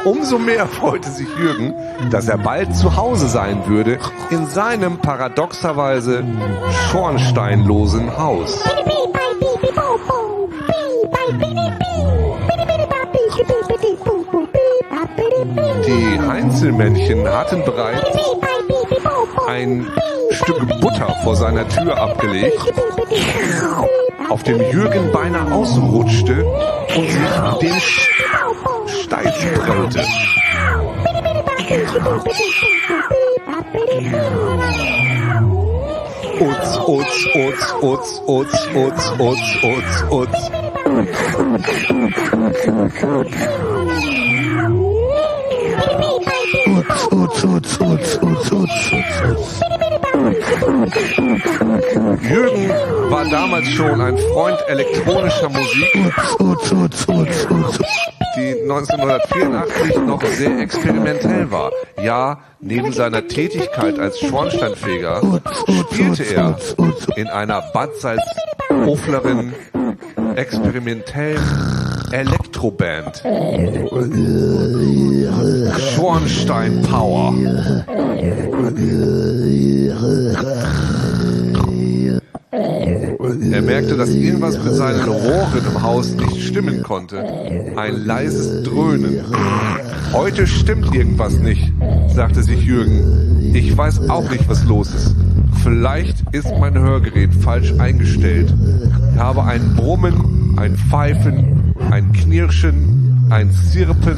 [0.03, 1.75] Umso mehr freute sich Jürgen,
[2.09, 3.99] dass er bald zu Hause sein würde,
[4.31, 6.23] in seinem paradoxerweise
[6.89, 8.63] schornsteinlosen Haus.
[15.85, 18.17] Die Heinzelmännchen hatten bereits
[19.47, 19.87] ein
[20.31, 22.73] Stück Butter vor seiner Tür abgelegt,
[24.31, 26.45] auf dem Jürgen beinahe ausrutschte
[26.95, 27.19] und sich
[27.59, 27.81] den
[28.87, 30.05] Steiß prellte.
[36.39, 40.51] Utz, utz, utz, utz, utz, utz, utz, utz, utz.
[46.67, 49.80] Utz, utz, utz, utz, utz.
[52.21, 52.69] Jürgen
[53.09, 55.93] war damals schon ein Freund elektronischer Musik,
[58.35, 61.71] die 1984 noch sehr experimentell war.
[62.01, 65.41] Ja, neben seiner Tätigkeit als Schornsteinfeger
[65.89, 66.57] spielte er
[67.15, 69.53] in einer Bad Salzuflerin
[70.35, 71.80] experimentellen
[72.11, 73.23] Elektroband.
[75.95, 77.33] Schornstein Power.
[83.51, 87.23] Er merkte, dass irgendwas mit seinen Rohren im Haus nicht stimmen konnte.
[87.75, 89.23] Ein leises Dröhnen.
[90.13, 91.71] Heute stimmt irgendwas nicht,
[92.09, 93.53] sagte sich Jürgen.
[93.53, 95.15] Ich weiß auch nicht, was los ist.
[95.63, 98.53] Vielleicht ist mein Hörgerät falsch eingestellt.
[99.13, 101.60] Ich habe ein Brummen, ein Pfeifen,
[101.91, 104.17] ein Knirschen, ein Zirpen,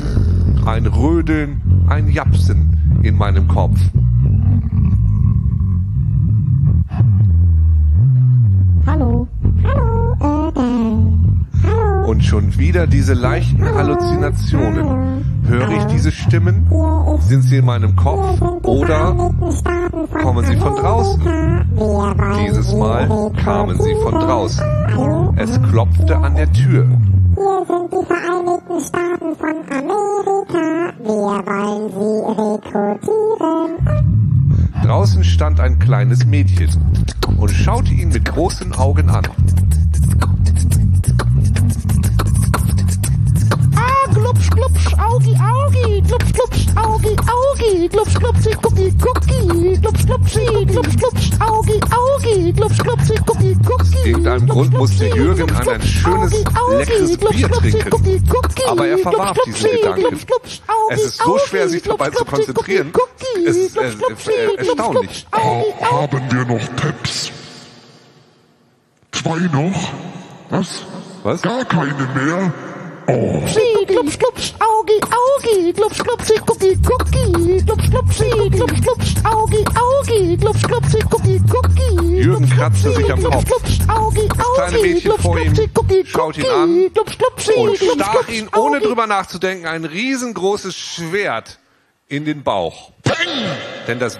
[0.65, 3.79] ein Rödeln, ein Japsen in meinem Kopf.
[8.86, 9.27] Hallo.
[12.05, 15.23] Und schon wieder diese leichten Halluzinationen.
[15.47, 16.67] Höre ich diese Stimmen?
[17.21, 19.13] Sind sie in meinem Kopf oder
[20.21, 21.21] kommen sie von draußen?
[22.45, 24.63] Dieses Mal kamen sie von draußen.
[25.38, 26.88] Es klopfte an der Tür.
[27.65, 30.93] Sind die Vereinigten Staaten von Amerika.
[30.99, 33.71] Wir wollen Sie rekrutieren.
[34.84, 36.69] Draußen stand ein kleines Mädchen
[37.38, 39.23] und schaute ihn mit großen Augen an.
[45.23, 50.33] Augi, Augi, glupsch, glupsch, Augi, Augi, glupsch, glupsch, Gucki, Gucki, glupsch, glupsch,
[50.67, 54.09] glupsch, glupsch, Augi, Augi, glupsch, glupsch, Gucki, Gucki.
[54.09, 56.33] irgendeinem Grund musste Jürgen an ein schönes,
[56.71, 57.89] leckeres Bier trinken.
[58.67, 60.19] Aber er verwarf diesen Gedanken.
[60.89, 62.91] Es ist so schwer, sich dabei zu konzentrieren.
[63.47, 65.25] Es ist äh, äh, erstaunlich.
[65.31, 67.31] Haben wir noch Peps?
[69.13, 69.93] Zwei noch?
[70.49, 70.83] Was?
[71.23, 71.41] Was?
[71.41, 72.53] Gar keine mehr?
[73.05, 80.61] Klups, klups, Augi, Augi, klups, klupsi, kucki, kucki, klups, klupsi, klups, klups, Augi, Augi, klups,
[80.63, 82.21] klupsi, kucki, kucki.
[82.21, 83.45] Jürgen kratzte sich am Kopf.
[83.45, 83.79] Das
[84.55, 85.55] kleine Mädchen vor ihm
[86.05, 86.91] schaut ihn an
[87.57, 91.59] und stach ihn, ohne drüber nachzudenken, ein riesengroßes Schwert
[92.07, 92.91] in den Bauch.
[93.03, 93.15] Peng!
[93.87, 94.17] Denn das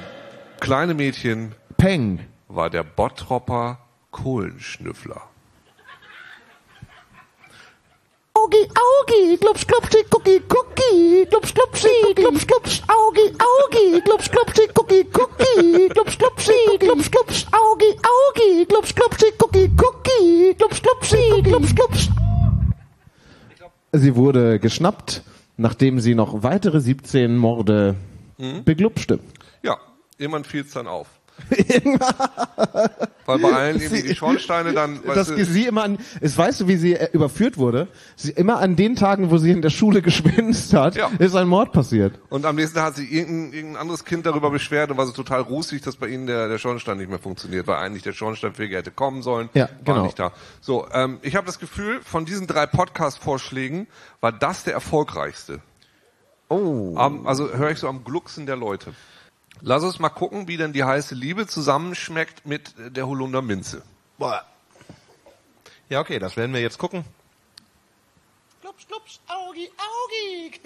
[0.60, 3.80] kleine Mädchen Peng war der Bottropper
[4.12, 5.33] Kohlenschnüffler.
[8.44, 15.06] Augi, Augi, klopsch, klopschi, cookie, kucki, klopsch, klopschi, klopsch, klopsch, Augi, Augi, klopsch, klopschi, kucki,
[15.06, 22.10] kucki, klopsch, klopschi, klopsch, klopsch, Augi, Augi, klopsch, klopschi, kucki, kucki, klopsch, klopschi, klopsch, klopsch.
[23.94, 25.24] Sie wurde geschnappt,
[25.56, 27.96] nachdem sie noch weitere 17 Morde
[28.38, 28.66] mhm.
[28.66, 29.20] beglubschte.
[29.62, 29.78] Ja,
[30.18, 31.08] jemand fiel es dann auf.
[33.26, 36.62] Weil bei allen irgendwie die Schornsteine dann, weißt Das du, sie immer an, es weißt
[36.62, 37.88] du, wie sie äh, überführt wurde?
[38.16, 41.10] Sie, immer an den Tagen, wo sie in der Schule geschwänzt hat, Ja.
[41.20, 42.20] ist ein Mord passiert.
[42.30, 45.14] und am nächsten Tag hat sich irgendein, irgendein anderes Kind darüber beschwert und war so
[45.14, 48.78] total rußig, dass bei ihnen der, der Schornstein nicht mehr funktioniert, weil eigentlich der Schornsteinfeger
[48.78, 49.50] hätte kommen sollen.
[49.54, 50.04] Ja, war genau.
[50.06, 50.32] nicht da.
[50.62, 53.88] So, ähm, ich habe das Gefühl, von diesen drei Podcast-Vorschlägen
[54.22, 55.60] war das der erfolgreichste.
[56.50, 56.94] Oh.
[56.98, 58.94] Am, also höre ich so am Glucksen der Leute.
[59.62, 63.84] Lass uns mal gucken, wie denn die heiße Liebe zusammenschmeckt mit der Holunder Minze.
[64.18, 64.46] Boah.
[65.90, 67.06] Ja, okay, das werden wir jetzt gucken.
[68.62, 70.60] Klupsch, klupsch, Augi, Augi.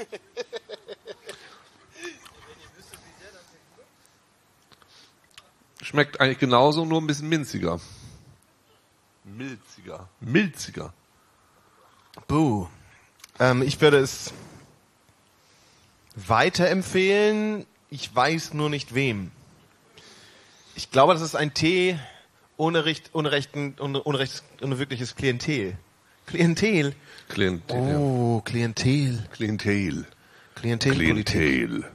[5.82, 7.80] Schmeckt eigentlich genauso, nur ein bisschen minziger.
[9.23, 10.10] Milziger.
[10.19, 10.93] Milziger.
[12.28, 12.67] Buh.
[13.39, 14.34] Ähm, ich würde es
[16.15, 17.65] weiterempfehlen.
[17.89, 19.32] Ich weiß nur nicht wem.
[20.76, 21.97] Ich glaube, das ist ein Tee
[22.58, 25.78] ohne, Richt, ohne, rechten, ohne, ohne, rechts, ohne wirkliches Klientel.
[26.26, 26.93] Klientel?
[27.30, 27.95] Klientel.
[27.95, 29.26] Oh, Klientel.
[29.32, 30.06] Klientel.
[30.56, 31.32] Klientelpolitik.
[31.32, 31.86] Klientel.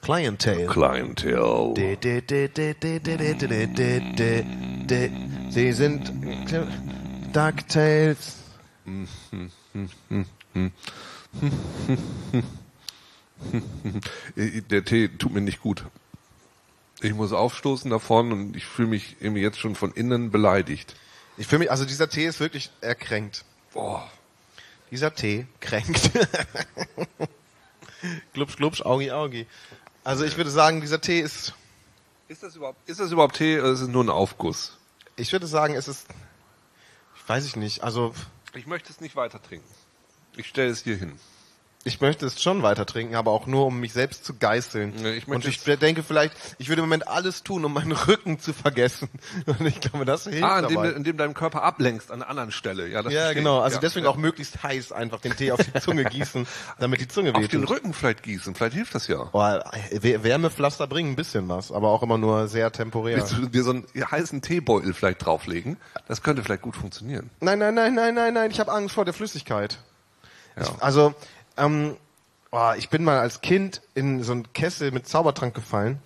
[0.00, 0.66] Klientel.
[0.66, 1.74] Klientel.
[1.74, 4.44] De, de, de, de, de, de, de, de, de, de,
[4.86, 5.10] de.
[5.50, 6.10] Sie sind
[7.32, 8.36] DuckTales.
[14.36, 15.84] Der Tee tut mir nicht gut.
[17.02, 20.94] Ich muss aufstoßen davon und ich fühle mich irgendwie jetzt schon von innen beleidigt.
[21.38, 23.44] Ich fühle mich, also dieser Tee ist wirklich erkränkt.
[23.72, 24.10] Boah.
[24.90, 26.10] Dieser Tee kränkt.
[28.34, 29.46] glubsch, glubsch, Augi, Augi.
[30.04, 31.54] Also ich würde sagen, dieser Tee ist,
[32.28, 34.76] Ist das überhaupt, ist das überhaupt Tee oder ist es nur ein Aufguss?
[35.16, 36.06] ich würde sagen, es ist,
[37.16, 38.14] ich weiß ich nicht, also
[38.54, 39.68] Ich möchte es nicht weiter trinken.
[40.36, 41.12] Ich stelle es hier hin.
[41.82, 44.92] Ich möchte es schon weiter trinken, aber auch nur, um mich selbst zu geißeln.
[45.00, 48.38] Nee, ich Und ich denke vielleicht, ich würde im Moment alles tun, um meinen Rücken
[48.38, 49.08] zu vergessen.
[49.46, 50.88] Und ich glaube, das hilft Ah, indem, dabei.
[50.90, 52.86] du- indem deinem Körper ablenkst an einer anderen Stelle.
[52.88, 53.60] Ja, ja, genau.
[53.60, 53.80] Also ja.
[53.80, 56.46] deswegen auch möglichst heiß einfach den Tee auf die Zunge gießen,
[56.78, 57.70] damit die Zunge auf den wehtut.
[57.70, 58.54] Rücken vielleicht gießen.
[58.54, 59.30] Vielleicht hilft das ja.
[59.32, 63.16] Oh, Wär- Wärmepflaster bringen ein bisschen was, aber auch immer nur sehr temporär.
[63.16, 65.78] Willst du dir so einen heißen Teebeutel vielleicht drauflegen?
[66.08, 67.30] Das könnte vielleicht gut funktionieren.
[67.40, 69.78] Nein, nein, nein, nein, nein, nein, ich habe Angst vor der Flüssigkeit.
[70.56, 70.62] Ja.
[70.64, 71.14] Ich, also,
[71.60, 71.96] ähm,
[72.50, 75.98] oh, ich bin mal als Kind in so einen Kessel mit Zaubertrank gefallen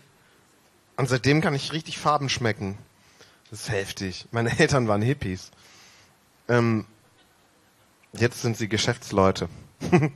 [0.97, 2.77] und seitdem kann ich richtig Farben schmecken.
[3.51, 4.27] Das ist heftig.
[4.33, 5.51] Meine Eltern waren Hippies.
[6.49, 6.85] Ähm,
[8.13, 9.49] jetzt sind sie Geschäftsleute.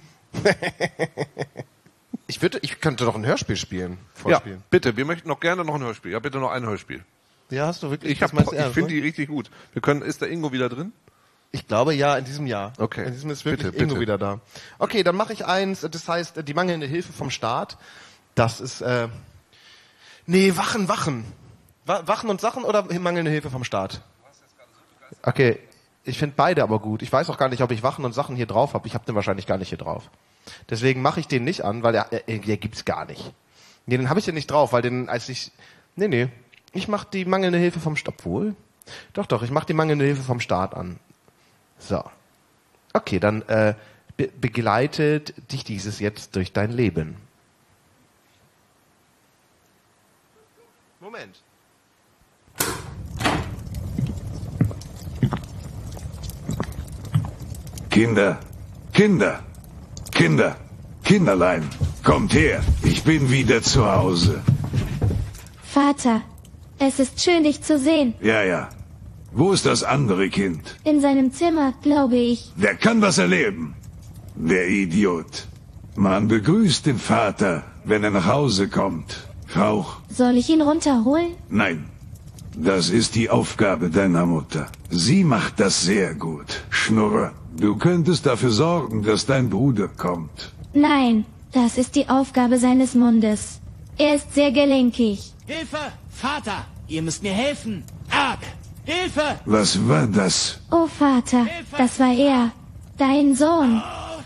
[2.27, 4.62] ich würde, ich könnte doch ein Hörspiel spielen, Ja, vorspielen.
[4.70, 4.96] bitte.
[4.96, 6.12] Wir möchten noch gerne noch ein Hörspiel.
[6.12, 7.05] Ja, bitte noch ein Hörspiel.
[7.51, 8.12] Ja, hast du wirklich?
[8.12, 8.87] Ich, hab- ich finde ne?
[8.88, 9.51] die richtig gut.
[9.72, 10.92] Wir können, ist der Ingo wieder drin?
[11.50, 12.72] Ich glaube ja, in diesem Jahr.
[12.78, 13.06] Okay.
[13.06, 14.00] In diesem ist wirklich Bitte, Ingo bitte.
[14.00, 14.40] wieder da.
[14.78, 17.78] Okay, dann mache ich eins, das heißt, die mangelnde Hilfe vom Staat.
[18.34, 19.08] Das ist, äh,
[20.26, 21.24] nee, Wachen, Wachen.
[21.87, 24.02] Wa Wachen und Sachen oder mangelnde Hilfe vom Staat?
[25.22, 25.58] Okay,
[26.04, 27.00] ich finde beide aber gut.
[27.02, 28.87] Ich weiß auch gar nicht, ob ich Wachen und Sachen hier drauf habe.
[28.87, 30.11] Ich habe den wahrscheinlich gar nicht hier drauf.
[30.68, 33.32] Deswegen mache ich den nicht an, weil der, äh, der gibt's gar nicht.
[33.87, 35.50] Nee, den habe ich ja nicht drauf, weil den, als ich,
[35.96, 36.28] nee, nee,
[36.72, 38.54] ich mache die mangelnde Hilfe vom Staat, wohl?
[39.14, 40.98] Doch, doch, ich mache die mangelnde Hilfe vom Staat an.
[41.78, 42.02] So.
[42.92, 43.74] Okay, dann äh,
[44.16, 47.16] be begleitet dich dieses jetzt durch dein Leben.
[51.00, 51.40] Moment.
[57.90, 58.38] Kinder,
[58.92, 59.42] Kinder,
[60.12, 60.56] Kinder,
[61.04, 61.68] Kinderlein,
[62.04, 64.42] kommt her, ich bin wieder zu Hause.
[65.62, 66.22] Vater,
[66.78, 68.14] es ist schön, dich zu sehen.
[68.20, 68.68] Ja, ja.
[69.41, 70.62] Wo ist das andere Kind?
[70.82, 72.39] In seinem Zimmer, glaube ich.
[72.57, 73.74] Der kann was erleben.
[74.34, 75.47] Der Idiot.
[75.95, 79.28] Man begrüßt den Vater, wenn er nach Hause kommt.
[79.55, 79.91] Rauch.
[80.20, 81.30] Soll ich ihn runterholen?
[81.49, 81.78] Nein.
[82.57, 84.66] Das ist die Aufgabe deiner Mutter.
[84.91, 86.51] Sie macht das sehr gut.
[86.70, 90.53] Schnurre, du könntest dafür sorgen, dass dein Bruder kommt.
[90.74, 93.61] Nein, das ist die Aufgabe seines Mundes.
[93.99, 95.32] Er ist sehr gelenkig.
[95.47, 95.84] Hilfe!
[96.11, 96.66] Vater!
[96.89, 97.84] Ihr müsst mir helfen!
[98.11, 98.41] Ab!
[98.89, 99.39] Hilfe!
[99.45, 100.61] Was war das?
[100.70, 102.53] Oh Vater, das war er.
[102.97, 103.82] Dein Sohn.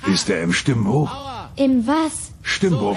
[0.06, 1.10] Ist er im Stimmbruch?
[1.56, 2.30] Im was?
[2.42, 2.96] Stimmbruch.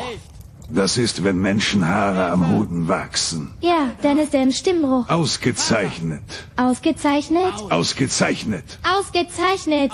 [0.70, 3.55] Das ist, wenn Menschen Haare am Hoden wachsen.
[3.61, 5.09] Ja, dann ist er im Stimmbruch.
[5.09, 6.22] Ausgezeichnet.
[6.55, 7.53] Ausgezeichnet?
[7.72, 8.78] Ausgezeichnet.
[8.97, 9.91] Ausgezeichnet.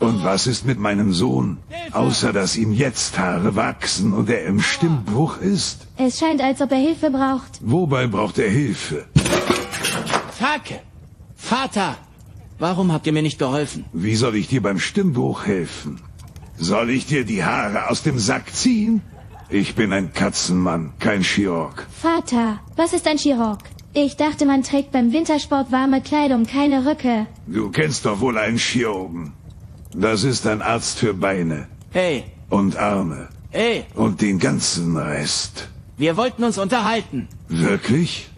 [0.00, 1.58] Und was ist mit meinem Sohn?
[1.92, 5.86] Außer dass ihm jetzt Haare wachsen und er im Stimmbruch ist.
[5.96, 7.60] Es scheint, als ob er Hilfe braucht.
[7.60, 9.06] Wobei braucht er Hilfe?
[10.38, 10.78] Fuck!
[11.48, 11.96] Vater!
[12.58, 13.84] Warum habt ihr mir nicht geholfen?
[13.94, 15.98] Wie soll ich dir beim Stimmbruch helfen?
[16.58, 19.00] Soll ich dir die Haare aus dem Sack ziehen?
[19.48, 21.86] Ich bin ein Katzenmann, kein Chirurg.
[22.02, 23.60] Vater, was ist ein Chirurg?
[23.94, 27.26] Ich dachte, man trägt beim Wintersport warme Kleidung, keine Röcke.
[27.46, 29.32] Du kennst doch wohl einen Chirurgen.
[29.94, 35.68] Das ist ein Arzt für Beine Hey, und Arme hey, und den ganzen Rest.
[35.96, 37.26] wir wollten uns unterhalten.
[37.48, 38.28] Wirklich?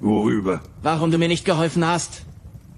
[0.00, 0.60] Worüber?
[0.84, 2.22] Warum du mir nicht geholfen hast?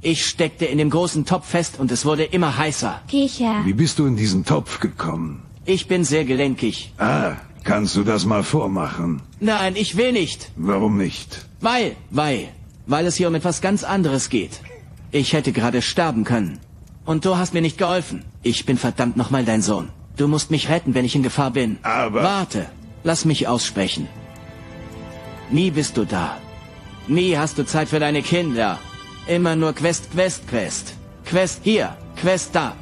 [0.05, 3.03] Ich steckte in dem großen Topf fest und es wurde immer heißer.
[3.09, 3.63] Kicher.
[3.65, 5.43] Wie bist du in diesen Topf gekommen?
[5.65, 6.93] Ich bin sehr gelenkig.
[6.99, 9.23] Ah, kannst du das mal vormachen?
[9.39, 10.51] Nein, ich will nicht.
[10.57, 11.47] Warum nicht?
[11.61, 12.49] Weil, weil,
[12.87, 14.61] weil es hier um etwas ganz anderes geht.
[15.13, 16.59] Ich hätte gerade sterben können.
[17.05, 18.25] Und du hast mir nicht geholfen.
[18.43, 19.91] Ich bin verdammt nochmal dein Sohn.
[20.17, 21.79] Du musst mich retten, wenn ich in Gefahr bin.
[21.85, 22.67] Aber- Warte,
[23.05, 24.09] lass mich aussprechen.
[25.51, 26.39] Nie bist du da.
[27.07, 28.79] Nie hast du Zeit für deine Kinder.
[29.27, 30.95] Immer nur Quest, Quest, Quest.
[31.25, 32.75] Quest hier, Quest da.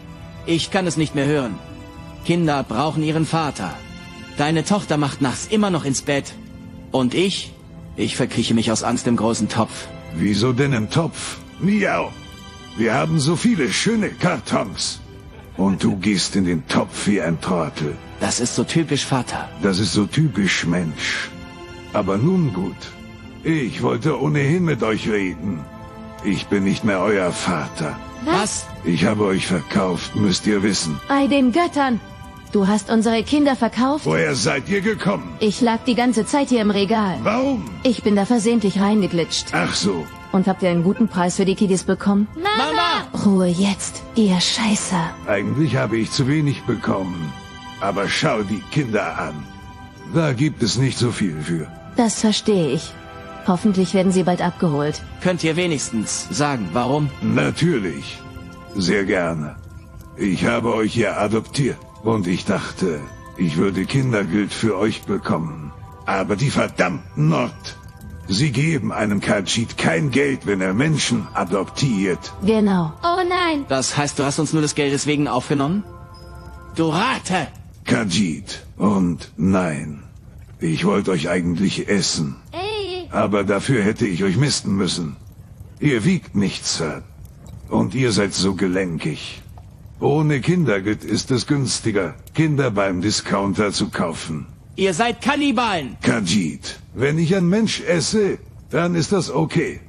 [0.46, 1.58] Ich kann es nicht mehr hören.
[2.24, 3.74] Kinder brauchen ihren Vater.
[4.38, 6.32] Deine Tochter macht nachts immer noch ins Bett.
[6.92, 7.52] Und ich?
[7.96, 9.86] Ich verkrieche mich aus Angst im großen Topf.
[10.14, 11.38] Wieso denn im Topf?
[11.60, 12.10] Miau.
[12.76, 15.00] Wir haben so viele schöne Kartons.
[15.56, 17.94] Und du gehst in den Topf wie ein Trottel.
[18.20, 19.48] Das ist so typisch Vater.
[19.62, 21.28] Das ist so typisch Mensch.
[21.92, 22.82] Aber nun gut.
[23.42, 25.64] Ich wollte ohnehin mit euch reden.
[26.24, 27.98] Ich bin nicht mehr euer Vater.
[28.24, 28.66] Was?
[28.84, 31.00] Ich habe euch verkauft, müsst ihr wissen.
[31.08, 32.00] Bei den Göttern.
[32.52, 34.04] Du hast unsere Kinder verkauft?
[34.06, 35.36] Woher seid ihr gekommen?
[35.38, 37.18] Ich lag die ganze Zeit hier im Regal.
[37.22, 37.64] Warum?
[37.84, 39.48] Ich bin da versehentlich reingeglitscht.
[39.52, 40.04] Ach so.
[40.32, 42.26] Und habt ihr einen guten Preis für die Kiddies bekommen?
[42.34, 43.24] Mama!
[43.24, 45.10] Ruhe jetzt, ihr Scheißer.
[45.26, 47.32] Eigentlich habe ich zu wenig bekommen.
[47.80, 49.34] Aber schau die Kinder an.
[50.12, 51.66] Da gibt es nicht so viel für.
[51.96, 52.92] Das verstehe ich.
[53.46, 55.02] Hoffentlich werden sie bald abgeholt.
[55.22, 57.10] Könnt ihr wenigstens sagen, warum?
[57.22, 58.18] Natürlich.
[58.74, 59.56] Sehr gerne.
[60.16, 61.78] Ich habe euch ja adoptiert.
[62.02, 63.00] Und ich dachte,
[63.36, 65.72] ich würde Kindergeld für euch bekommen.
[66.06, 67.76] Aber die verdammten Nord.
[68.28, 72.32] Sie geben einem Kajit kein Geld, wenn er Menschen adoptiert.
[72.46, 72.92] Genau.
[73.02, 73.64] Oh nein.
[73.68, 75.82] Das heißt, du hast uns nur des Geldes wegen aufgenommen?
[76.76, 77.48] Du Rate!
[77.84, 78.64] Kajit.
[78.76, 80.04] Und nein.
[80.60, 82.36] Ich wollte euch eigentlich essen.
[82.52, 82.69] Ey.
[83.10, 85.16] Aber dafür hätte ich euch misten müssen.
[85.80, 87.02] Ihr wiegt nichts, Sir.
[87.68, 89.42] Und ihr seid so gelenkig.
[90.00, 94.46] Ohne Kindergeld ist es günstiger, Kinder beim Discounter zu kaufen.
[94.76, 95.96] Ihr seid Kannibalen!
[96.00, 98.38] Kajit, wenn ich ein Mensch esse,
[98.70, 99.80] dann ist das okay.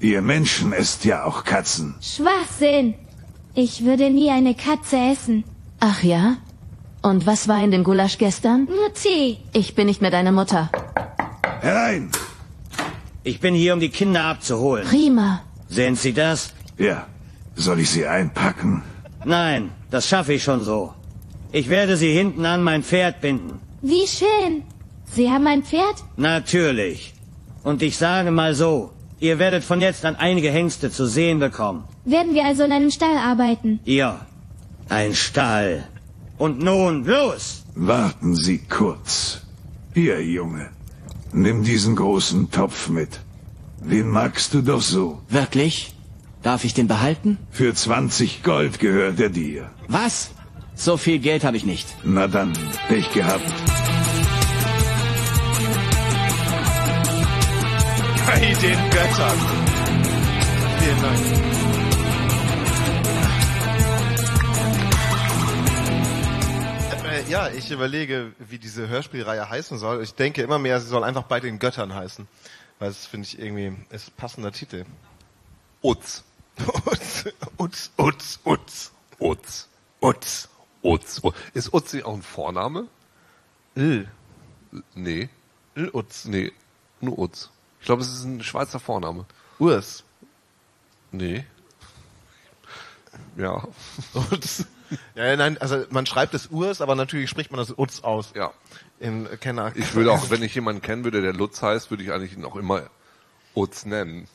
[0.00, 1.96] Ihr Menschen esst ja auch Katzen.
[2.00, 2.94] Schwachsinn.
[3.54, 5.42] Ich würde nie eine Katze essen.
[5.80, 6.36] Ach ja?
[7.02, 8.68] Und was war in dem Gulasch gestern?
[8.82, 9.38] Mutti.
[9.52, 10.70] Ich bin nicht mehr deine Mutter.
[11.60, 12.10] Herein!
[13.30, 14.86] Ich bin hier, um die Kinder abzuholen.
[14.88, 15.42] Prima.
[15.68, 16.54] Sehen Sie das?
[16.78, 17.06] Ja,
[17.56, 18.82] soll ich sie einpacken?
[19.22, 20.94] Nein, das schaffe ich schon so.
[21.52, 23.60] Ich werde sie hinten an mein Pferd binden.
[23.82, 24.62] Wie schön.
[25.12, 25.96] Sie haben ein Pferd?
[26.16, 27.12] Natürlich.
[27.64, 31.84] Und ich sage mal so, ihr werdet von jetzt an einige Hengste zu sehen bekommen.
[32.06, 33.80] Werden wir also in einem Stall arbeiten?
[33.84, 34.24] Ja,
[34.88, 35.86] ein Stall.
[36.38, 37.64] Und nun, los!
[37.74, 39.42] Warten Sie kurz.
[39.92, 40.77] Hier, Junge.
[41.32, 43.20] Nimm diesen großen Topf mit.
[43.80, 45.20] Den magst du doch so.
[45.28, 45.94] Wirklich?
[46.42, 47.38] Darf ich den behalten?
[47.50, 49.70] Für 20 Gold gehört er dir.
[49.88, 50.30] Was?
[50.74, 51.86] So viel Geld habe ich nicht.
[52.04, 52.52] Na dann,
[52.88, 53.42] Pech gehabt.
[58.26, 59.38] Bei den Göttern.
[60.78, 61.77] Vielen Dank.
[67.28, 70.02] Ja, ich überlege, wie diese Hörspielreihe heißen soll.
[70.02, 72.26] Ich denke immer mehr, sie soll einfach bei den Göttern heißen.
[72.78, 74.84] Weil das finde ich irgendwie ist ein passender Titel.
[75.82, 76.24] Utz.
[76.86, 77.24] Utz,
[77.58, 78.92] Utz, Utz, Utz.
[79.20, 79.68] Utz.
[80.00, 80.48] Utz.
[80.82, 81.22] Utz.
[81.54, 82.86] Ist Utzi auch ein Vorname?
[83.74, 84.08] L.
[84.94, 85.28] Nee.
[85.74, 86.24] L Utz.
[86.24, 86.52] Nee.
[87.00, 87.50] Nur Utz.
[87.80, 89.26] Ich glaube, es ist ein Schweizer Vorname.
[89.58, 90.04] Urs.
[91.12, 91.44] Nee.
[93.36, 93.66] Ja.
[94.32, 94.64] Utz.
[95.14, 98.32] Ja, nein, also man schreibt es Urs, aber natürlich spricht man das Utz aus.
[98.34, 98.52] Ja.
[99.00, 99.72] In Kenner.
[99.76, 102.44] Ich würde auch, wenn ich jemanden kennen würde, der Lutz heißt, würde ich eigentlich ihn
[102.44, 102.88] auch immer
[103.54, 104.26] Utz nennen.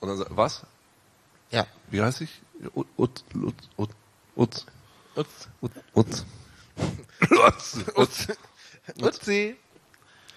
[0.00, 0.62] Und dann sagt, was?
[1.50, 1.66] Ja.
[1.90, 2.42] Wie heißt ich?
[2.74, 3.94] Ut- Utz, Lutz, Utz,
[4.36, 4.66] Utz,
[5.16, 5.48] Utz.
[5.94, 6.24] Utz,
[7.24, 7.76] Utz.
[7.96, 8.28] Utz.
[9.00, 9.56] Utzi.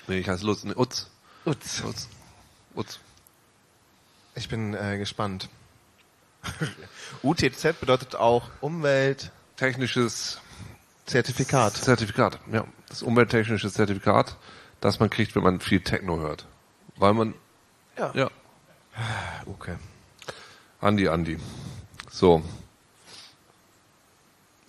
[0.08, 1.10] Nee, ich heiße Lutz, nee, Utz.
[1.46, 1.84] Utz.
[1.84, 2.08] Utz.
[2.76, 3.00] Utz.
[4.36, 5.50] Ich bin äh, gespannt.
[7.24, 10.40] UTZ bedeutet auch Umwelt, technisches
[11.06, 11.76] Zertifikat.
[11.76, 12.66] Zertifikat, ja.
[12.90, 14.38] Das umwelttechnische Zertifikat,
[14.82, 16.48] das man kriegt, wenn man viel Techno hört.
[16.96, 17.34] Weil man,
[17.98, 18.12] Ja.
[18.14, 18.30] ja,
[19.46, 19.76] Okay.
[20.82, 21.38] Andi, Andi.
[22.10, 22.42] So.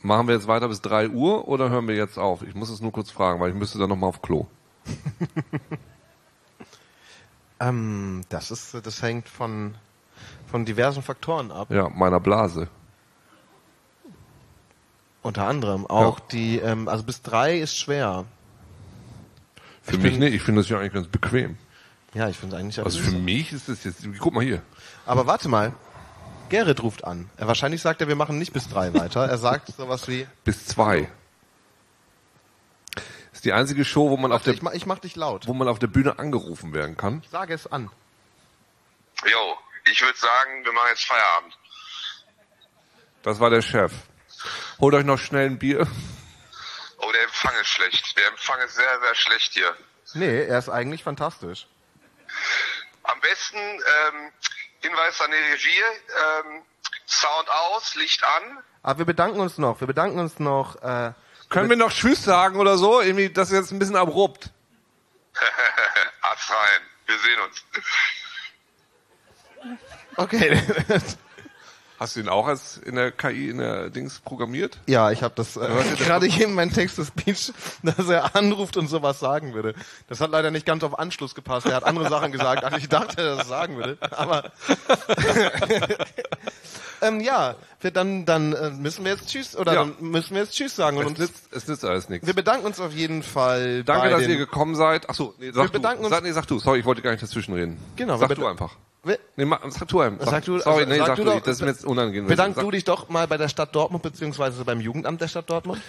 [0.01, 2.43] Machen wir jetzt weiter bis 3 Uhr oder hören wir jetzt auf?
[2.43, 4.47] Ich muss es nur kurz fragen, weil ich müsste dann nochmal auf Klo.
[7.61, 9.75] Ähm, das ist, das hängt von,
[10.51, 11.71] von diversen Faktoren ab.
[11.71, 12.69] Ja, meiner Blase.
[15.23, 18.25] Unter anderem auch die, ähm, also bis drei ist schwer.
[19.83, 21.59] Für Ich mich bin- nicht, ich finde das ja eigentlich ganz bequem.
[22.15, 23.19] Ja, ich finde es eigentlich Also auch für so.
[23.19, 24.63] mich ist das jetzt, guck mal hier.
[25.07, 25.73] Aber warte mal.
[26.49, 27.29] Gerrit ruft an.
[27.37, 29.27] Er, wahrscheinlich sagt er, wir machen nicht bis drei weiter.
[29.29, 31.11] Er sagt sowas wie, Bis zwei.
[33.35, 35.47] Ist die einzige Show, wo man auf der, ich mach, ich mach dich laut.
[35.47, 37.23] wo man auf der Bühne angerufen werden kann.
[37.31, 37.91] Sage es an.
[39.25, 39.57] Jo,
[39.91, 41.59] ich würde sagen, wir machen jetzt Feierabend.
[43.23, 43.93] Das war der Chef.
[44.81, 45.87] Holt euch noch schnell ein Bier.
[46.99, 48.17] Oh, der Empfang ist schlecht.
[48.17, 49.77] Der Empfang ist sehr, sehr schlecht hier.
[50.15, 51.67] Nee, er ist eigentlich fantastisch.
[53.03, 54.33] Am besten ähm,
[54.81, 55.83] Hinweis an die Regie.
[56.47, 56.63] Ähm,
[57.07, 58.59] Sound aus, Licht an.
[58.83, 59.81] Aber wir bedanken uns noch.
[59.81, 60.77] Wir bedanken uns noch.
[60.83, 61.13] Äh,
[61.49, 63.01] Können wir noch Tschüss sagen oder so?
[63.01, 64.51] Irgendwie, das ist jetzt ein bisschen abrupt.
[66.21, 66.81] Arzt rein.
[67.07, 67.65] Wir sehen uns.
[70.19, 70.61] Okay.
[71.99, 74.79] Hast du ihn auch als in der KI, in der Dings programmiert?
[74.87, 77.53] ja, ich habe das äh, gerade hier in meinem Text-to-Speech,
[77.83, 79.75] dass er anruft und sowas sagen würde.
[80.07, 81.67] Das hat leider nicht ganz auf Anschluss gepasst.
[81.67, 83.99] Er hat andere Sachen gesagt, als ich dachte, dass er das sagen würde.
[84.13, 84.53] Aber
[87.03, 89.81] ähm, ja, wir dann dann äh, müssen wir jetzt Tschüss oder Ja.
[89.85, 92.27] dann müssen wir jetzt Tschüss sagen und Es nützt, es nützt alles nichts.
[92.29, 93.83] wir bedanken uns auf jeden Fall.
[93.85, 95.09] Danke, dass ihr gekommen seid.
[95.11, 96.07] Achso, nee, sag Wir bedanken du.
[96.07, 96.59] uns- Sag, nee, sag du.
[96.61, 97.77] Sorry, ich wollte gar nicht dazwischenreden.
[97.97, 98.77] Genau, Sag du einfach.
[99.37, 100.27] Nee, sag du einfach.
[100.31, 101.31] Sag du, Sorry, nee, sag sag, du du.
[101.31, 102.27] doch- das ist mir jetzt unangenehm.
[102.29, 105.49] Bedank Sag- du dich doch mal bei der Stadt Dortmund beziehungsweise beim Jugendamt der Stadt
[105.51, 105.81] Dortmund.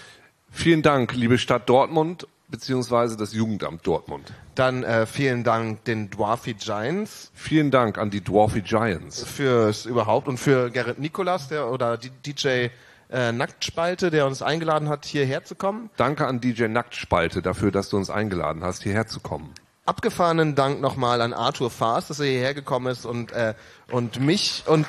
[0.52, 4.34] Vielen Dank, liebe Stadt Dortmund, beziehungsweise das Jugendamt Dortmund.
[4.56, 9.24] Dann äh, vielen Dank den Dwarfy Giants Vielen Dank an die Dwarfy Giants.
[9.24, 12.70] fürs überhaupt und für Gerrit Nikolas, der oder die DJ
[13.12, 15.90] äh, Nacktspalte, der uns eingeladen hat, hierher zu kommen.
[15.98, 19.54] Danke an DJ Nacktspalte dafür, dass du uns eingeladen hast, hierher zu kommen.
[19.90, 23.56] Abgefahrenen Dank nochmal an Arthur Faas, dass er hierher gekommen ist und äh,
[23.90, 24.86] und mich und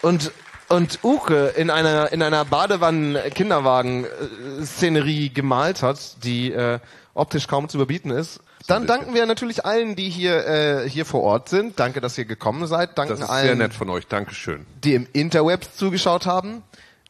[0.00, 0.32] und
[0.70, 6.78] und Uke in einer in einer Badewannen Kinderwagen äh, Szenerie gemalt hat, die äh,
[7.12, 8.40] optisch kaum zu überbieten ist.
[8.66, 11.78] Dann danken wir natürlich allen, die hier äh, hier vor Ort sind.
[11.78, 12.96] Danke, dass ihr gekommen seid.
[12.96, 14.06] Danken Das ist allen, sehr nett von euch.
[14.06, 14.64] Dankeschön.
[14.84, 16.62] die im Interwebs zugeschaut haben.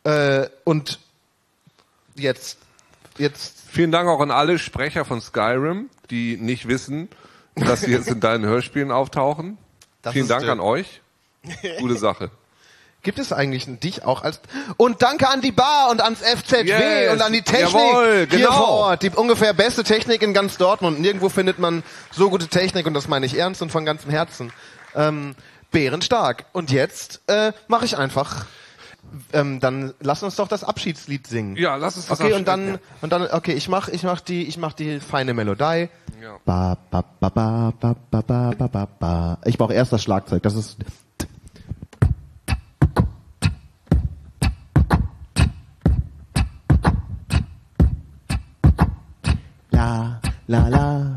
[0.02, 0.98] Äh, und
[2.16, 2.58] jetzt
[3.18, 7.08] jetzt Vielen Dank auch an alle Sprecher von Skyrim, die nicht wissen,
[7.54, 9.56] dass sie jetzt in deinen Hörspielen auftauchen.
[10.02, 11.00] Das Vielen Dank äh, an euch.
[11.78, 12.30] Gute Sache.
[13.02, 14.40] Gibt es eigentlich dich auch als
[14.76, 18.38] und danke an die Bar und ans FZW Yes, und an die Technik jawohl, hier
[18.38, 18.52] genau.
[18.52, 19.02] vor Ort.
[19.02, 21.00] Die ungefähr beste Technik in ganz Dortmund.
[21.00, 21.82] Nirgendwo findet man
[22.12, 24.52] so gute Technik und das meine ich ernst und von ganzem Herzen.
[24.94, 25.34] Ähm,
[25.70, 26.44] bärenstark.
[26.52, 28.44] Und jetzt äh, mache ich einfach.
[29.32, 31.56] Ähm, dann lass uns doch das Abschiedslied singen.
[31.56, 34.46] Ja, lass uns das Okay, und dann und dann okay, ich mach ich mach die
[34.46, 35.88] ich mach die feine Melodie.
[36.20, 36.38] Ja.
[36.44, 39.38] Ba, ba, ba, ba, ba, ba, ba, ba, ba, ba.
[39.44, 40.42] Ich brauche erst das Schlagzeug.
[40.42, 40.78] Das ist.
[49.70, 51.16] La la la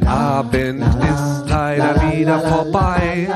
[0.00, 3.28] Der Abend ist leider wieder vorbei.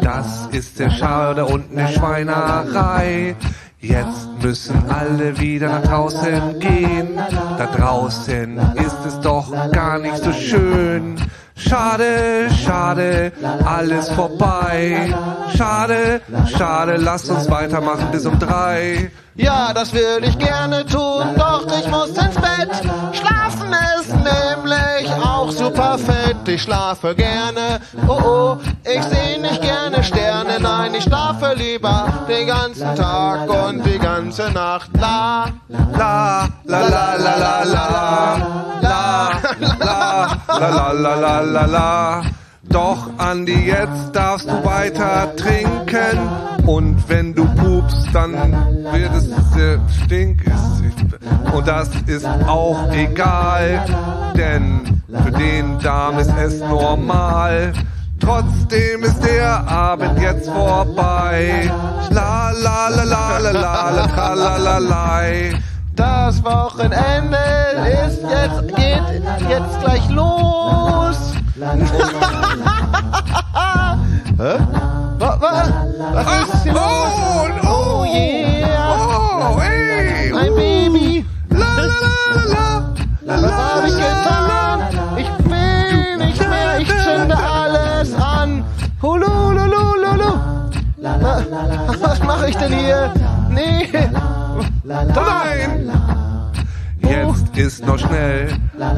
[0.00, 3.36] Das ist der Schade und eine Schweinerei.
[3.80, 7.10] Jetzt müssen alle wieder nach draußen gehen.
[7.58, 11.16] Da draußen ist es doch gar nicht so schön.
[11.54, 13.32] Schade, schade,
[13.64, 15.14] alles vorbei.
[15.56, 16.22] Schade,
[16.56, 19.10] schade, lasst uns weitermachen bis um drei.
[19.38, 22.70] Ja, das würde ich gerne tun, doch ich muss ins Bett.
[23.12, 26.36] Schlafen ist nämlich auch super fett.
[26.48, 30.58] Ich schlafe gerne, oh oh, ich sehe nicht gerne Sterne.
[30.58, 34.90] Nein, ich schlafe lieber den ganzen Tag und die ganze Nacht.
[34.98, 38.38] La, La, la, la, la, la, la.
[38.80, 39.30] La,
[39.60, 42.22] la, la, la, la, la, la, la.
[42.70, 46.18] Doch, Andi, jetzt darfst du weiter trinken.
[46.66, 48.34] Und wenn du pupst, dann
[48.92, 50.42] wird es äh, stink.
[51.54, 53.84] Und das ist auch egal,
[54.36, 57.72] denn für den Darm ist es normal.
[58.20, 61.70] Trotzdem ist der Abend jetzt vorbei.
[62.10, 65.52] La la la la la la la tra la la lai.
[65.96, 67.38] Das Wochenende
[68.04, 71.27] ist jetzt, geht jetzt gleich los.
[92.68, 93.12] Denn hier?
[93.50, 93.88] Nee.
[94.84, 95.90] Nein!
[97.00, 98.48] Jetzt ist noch schnell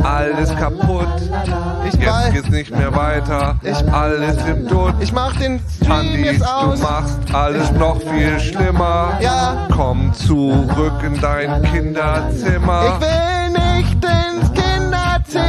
[0.03, 1.07] alles kaputt.
[1.87, 3.57] Ich Jetzt geht's nicht mehr weiter.
[3.93, 4.95] Alles im Dutt.
[5.01, 6.81] Ich mach den Stream Andi, jetzt du aus.
[6.81, 9.13] machst alles noch viel schlimmer.
[9.21, 9.69] Ja.
[9.75, 13.01] Komm zurück in dein Ich Kinderzimmer.
[13.01, 13.51] will
[13.81, 14.30] nicht ins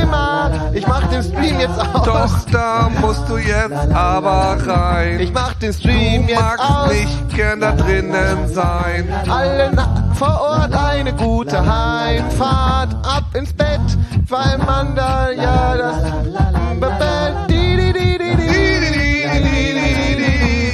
[0.02, 0.72] Kinderzimmer.
[0.74, 2.04] Ich mach den Stream jetzt aus.
[2.04, 5.20] Doch da musst du jetzt aber rein.
[5.20, 6.92] Ich mach den Stream du jetzt magst aus.
[6.92, 9.08] nicht gern da drinnen sein.
[9.30, 9.80] Allen
[10.16, 12.94] vor Ort eine gute Heimfahrt.
[13.06, 13.80] Ab ins Bett,
[14.28, 15.96] weil man da ja das.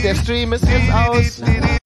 [0.03, 1.76] Der Stream ist jetzt aus.